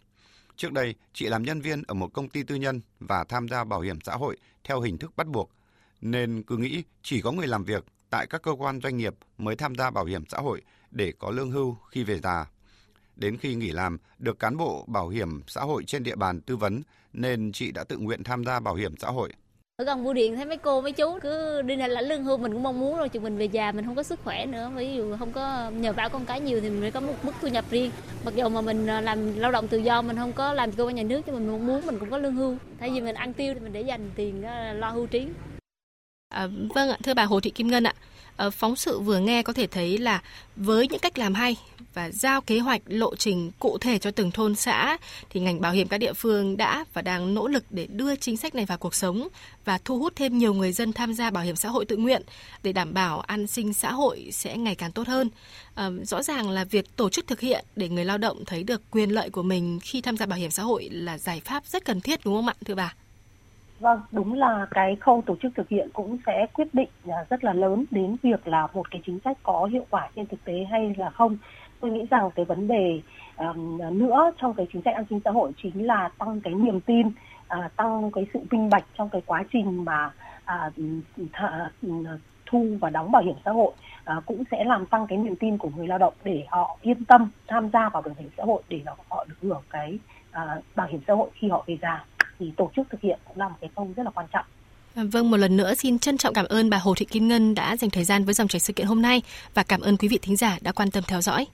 trước 0.57 0.73
đây 0.73 0.95
chị 1.13 1.27
làm 1.27 1.43
nhân 1.43 1.61
viên 1.61 1.83
ở 1.87 1.95
một 1.95 2.13
công 2.13 2.29
ty 2.29 2.43
tư 2.43 2.55
nhân 2.55 2.81
và 3.01 3.25
tham 3.25 3.49
gia 3.49 3.65
bảo 3.65 3.81
hiểm 3.81 4.01
xã 4.01 4.15
hội 4.15 4.37
theo 4.65 4.81
hình 4.81 4.99
thức 4.99 5.17
bắt 5.17 5.27
buộc, 5.27 5.51
nên 6.01 6.43
cứ 6.43 6.57
nghĩ 6.57 6.83
chỉ 7.03 7.21
có 7.21 7.33
người 7.33 7.47
làm 7.47 7.65
việc 7.65 7.85
tại 8.11 8.27
các 8.27 8.43
cơ 8.43 8.53
quan 8.59 8.81
doanh 8.81 8.97
nghiệp 8.97 9.15
mới 9.39 9.57
tham 9.57 9.75
gia 9.75 9.91
bảo 9.91 10.05
hiểm 10.05 10.25
xã 10.29 10.39
hội 10.39 10.63
để 10.91 11.13
có 11.19 11.31
lương 11.31 11.51
hưu 11.51 11.77
khi 11.91 12.05
về 12.05 12.19
già. 12.21 12.51
Đến 13.17 13.37
khi 13.37 13.55
nghỉ 13.55 13.73
làm, 13.73 13.99
được 14.19 14.39
cán 14.39 14.57
bộ 14.57 14.85
bảo 14.89 15.09
hiểm 15.09 15.43
xã 15.47 15.61
hội 15.61 15.85
trên 15.85 16.03
địa 16.03 16.17
bàn 16.17 16.41
tư 16.41 16.57
vấn 16.57 16.83
nên 17.13 17.53
chị 17.53 17.73
đã 17.73 17.85
tự 17.85 17.99
nguyện 17.99 18.25
tham 18.25 18.45
gia 18.45 18.61
bảo 18.61 18.75
hiểm 18.75 18.97
xã 18.97 19.09
hội. 19.09 19.33
Ở 19.81 19.85
gần 19.85 20.05
bưu 20.05 20.13
điện 20.13 20.37
thấy 20.37 20.45
mấy 20.45 20.57
cô 20.57 20.81
mấy 20.81 20.93
chú 20.93 21.19
cứ 21.23 21.63
đi 21.63 21.77
lên 21.77 21.91
lãnh 21.91 22.05
lương 22.09 22.25
hưu 22.25 22.37
mình 22.37 22.53
cũng 22.53 22.63
mong 22.63 22.81
muốn 22.81 22.97
rồi 22.97 23.09
chứ 23.09 23.21
mình 23.21 23.39
về 23.39 23.45
già 23.45 23.73
mình 23.73 23.85
không 23.85 23.95
có 23.95 24.03
sức 24.03 24.21
khỏe 24.25 24.47
nữa. 24.47 24.71
Ví 24.75 24.95
dụ 24.95 25.17
không 25.19 25.33
có 25.33 25.71
nhờ 25.71 25.93
vả 25.93 26.09
con 26.09 26.25
cái 26.25 26.41
nhiều 26.41 26.61
thì 26.61 26.71
mình 26.71 26.81
phải 26.81 26.91
có 26.91 27.01
một 27.01 27.15
mức 27.23 27.33
thu 27.43 27.49
nhập 27.49 27.65
riêng. 27.71 27.91
Mặc 28.25 28.35
dù 28.37 28.49
mà 28.49 28.61
mình 28.61 28.87
à, 28.87 29.01
làm 29.01 29.39
lao 29.39 29.53
động 29.53 29.69
tự 29.69 29.79
do 29.79 30.03
mình 30.03 30.17
không 30.17 30.33
có 30.33 30.53
làm 30.53 30.73
cơ 30.73 30.85
quan 30.85 30.95
nhà 30.95 31.03
nước 31.03 31.21
nhưng 31.27 31.35
mình 31.35 31.47
mong 31.47 31.67
muốn 31.67 31.87
mình 31.87 31.99
cũng 31.99 32.11
có 32.11 32.19
lương 32.19 32.35
hưu. 32.35 32.57
Thay 32.81 32.91
vì 32.91 33.01
mình 33.01 33.15
ăn 33.15 33.33
tiêu 33.33 33.55
thì 33.55 33.61
mình 33.61 33.73
để 33.73 33.81
dành 33.81 34.11
tiền 34.17 34.45
lo 34.75 34.91
hưu 34.91 35.07
trí. 35.07 35.27
À, 36.29 36.49
vâng 36.75 36.89
ạ, 36.89 36.97
thưa 37.03 37.15
bà 37.15 37.25
Hồ 37.25 37.41
Thị 37.41 37.51
Kim 37.51 37.69
Ngân 37.69 37.85
ạ, 37.85 37.95
Ờ, 38.41 38.51
phóng 38.51 38.77
sự 38.77 39.01
vừa 39.01 39.19
nghe 39.19 39.43
có 39.43 39.53
thể 39.53 39.67
thấy 39.67 39.99
là 39.99 40.23
với 40.57 40.89
những 40.89 40.99
cách 40.99 41.19
làm 41.19 41.35
hay 41.35 41.57
và 41.95 42.11
giao 42.11 42.41
kế 42.41 42.59
hoạch 42.59 42.83
lộ 42.87 43.17
trình 43.17 43.51
cụ 43.59 43.79
thể 43.79 43.99
cho 43.99 44.11
từng 44.11 44.31
thôn 44.31 44.55
xã 44.55 44.97
thì 45.31 45.41
ngành 45.41 45.61
bảo 45.61 45.73
hiểm 45.73 45.89
các 45.89 45.99
địa 45.99 46.13
phương 46.13 46.57
đã 46.57 46.85
và 46.93 47.03
đang 47.03 47.35
nỗ 47.35 47.49
lực 47.49 47.65
để 47.71 47.87
đưa 47.87 48.17
chính 48.17 48.37
sách 48.37 48.55
này 48.55 48.67
vào 48.67 48.79
cuộc 48.79 48.95
sống 48.95 49.29
và 49.65 49.79
thu 49.85 49.99
hút 49.99 50.13
thêm 50.17 50.39
nhiều 50.39 50.55
người 50.55 50.73
dân 50.73 50.93
tham 50.93 51.15
gia 51.15 51.31
bảo 51.31 51.45
hiểm 51.45 51.57
xã 51.57 51.69
hội 51.69 51.85
tự 51.85 51.97
nguyện 51.97 52.23
để 52.63 52.73
đảm 52.73 52.95
bảo 52.95 53.21
an 53.21 53.47
sinh 53.47 53.75
xã 53.75 53.93
hội 53.93 54.29
sẽ 54.33 54.57
ngày 54.57 54.75
càng 54.75 54.93
tốt 54.93 55.07
hơn. 55.07 55.31
À, 55.75 55.91
rõ 56.03 56.23
ràng 56.23 56.51
là 56.51 56.65
việc 56.65 56.97
tổ 56.97 57.11
chức 57.11 57.27
thực 57.27 57.41
hiện 57.41 57.65
để 57.77 57.89
người 57.89 58.05
lao 58.05 58.19
động 58.19 58.45
thấy 58.45 58.63
được 58.63 58.83
quyền 58.91 59.11
lợi 59.11 59.31
của 59.31 59.43
mình 59.43 59.79
khi 59.83 60.01
tham 60.01 60.17
gia 60.17 60.27
bảo 60.27 60.39
hiểm 60.39 60.51
xã 60.51 60.63
hội 60.63 60.89
là 60.93 61.19
giải 61.19 61.41
pháp 61.45 61.67
rất 61.67 61.85
cần 61.85 62.01
thiết 62.01 62.21
đúng 62.25 62.35
không 62.35 62.49
ạ 62.49 62.55
thưa 62.65 62.75
bà? 62.75 62.95
Vâng, 63.81 64.01
đúng 64.13 64.33
là 64.35 64.67
cái 64.71 64.97
khâu 64.97 65.23
tổ 65.27 65.37
chức 65.43 65.53
thực 65.57 65.69
hiện 65.69 65.89
cũng 65.93 66.19
sẽ 66.27 66.47
quyết 66.53 66.75
định 66.75 66.89
à, 67.09 67.25
rất 67.31 67.45
là 67.45 67.53
lớn 67.53 67.85
đến 67.91 68.17
việc 68.23 68.49
là 68.49 68.67
một 68.75 68.91
cái 68.91 69.03
chính 69.07 69.19
sách 69.25 69.39
có 69.43 69.69
hiệu 69.73 69.87
quả 69.91 70.09
trên 70.17 70.27
thực 70.27 70.45
tế 70.45 70.67
hay 70.71 70.95
là 70.99 71.11
không. 71.11 71.37
Tôi 71.81 71.91
nghĩ 71.91 72.07
rằng 72.11 72.31
cái 72.35 72.45
vấn 72.45 72.69
đề 72.69 73.01
um, 73.37 73.79
nữa 73.99 74.31
trong 74.41 74.55
cái 74.55 74.67
chính 74.73 74.83
sách 74.83 74.95
an 74.95 75.05
sinh 75.11 75.21
xã 75.25 75.31
hội 75.31 75.53
chính 75.63 75.87
là 75.87 76.11
tăng 76.19 76.41
cái 76.41 76.55
niềm 76.55 76.81
tin, 76.81 77.07
uh, 77.09 77.77
tăng 77.77 78.11
cái 78.11 78.27
sự 78.35 78.41
minh 78.51 78.71
bạch 78.71 78.85
trong 78.99 79.09
cái 79.09 79.23
quá 79.27 79.45
trình 79.53 79.85
mà 79.85 80.13
uh, 80.43 80.75
th- 81.17 82.19
thu 82.47 82.67
và 82.81 82.91
đóng 82.91 83.13
bảo 83.13 83.23
hiểm 83.23 83.37
xã 83.45 83.51
hội 83.51 83.73
uh, 84.17 84.27
cũng 84.27 84.43
sẽ 84.51 84.65
làm 84.65 84.87
tăng 84.87 85.07
cái 85.07 85.19
niềm 85.19 85.37
tin 85.37 85.59
của 85.59 85.71
người 85.77 85.89
lao 85.89 85.99
động 85.99 86.15
để 86.25 86.45
họ 86.49 86.79
yên 86.83 87.05
tâm 87.05 87.31
tham 87.49 87.71
gia 87.73 87.89
vào 87.89 88.03
bảo 88.03 88.15
hiểm 88.19 88.31
xã 88.37 88.43
hội 88.45 88.63
để 88.69 88.81
họ 89.09 89.25
được 89.29 89.37
hưởng 89.43 89.63
cái 89.71 89.99
uh, 90.31 90.65
bảo 90.75 90.87
hiểm 90.87 91.01
xã 91.07 91.15
hội 91.15 91.31
khi 91.35 91.49
họ 91.49 91.65
về 91.67 91.79
già 91.83 92.05
thì 92.41 92.53
tổ 92.57 92.71
chức 92.77 92.87
thực 92.91 93.01
hiện 93.01 93.19
cũng 93.25 93.39
là 93.39 93.49
một 93.49 93.57
cái 93.61 93.71
khâu 93.77 93.89
rất 93.97 94.03
là 94.03 94.11
quan 94.11 94.27
trọng. 94.33 94.45
À, 94.95 95.03
vâng, 95.13 95.31
một 95.31 95.37
lần 95.37 95.57
nữa 95.57 95.75
xin 95.75 95.99
trân 95.99 96.19
trọng 96.19 96.35
cảm 96.35 96.47
ơn 96.47 96.71
bà 96.71 96.79
Hồ 96.79 96.95
Thị 96.95 97.05
Kim 97.05 97.29
Ngân 97.29 97.55
đã 97.55 97.77
dành 97.77 97.91
thời 97.91 98.05
gian 98.05 98.25
với 98.25 98.35
dòng 98.35 98.49
chảy 98.49 98.61
sự 98.61 98.73
kiện 98.73 98.87
hôm 98.87 99.03
nay 99.03 99.23
và 99.55 99.63
cảm 99.63 99.81
ơn 99.81 99.97
quý 99.97 100.09
vị 100.09 100.19
thính 100.23 100.37
giả 100.37 100.59
đã 100.61 100.73
quan 100.73 100.91
tâm 100.91 101.05
theo 101.07 101.21
dõi. 101.21 101.47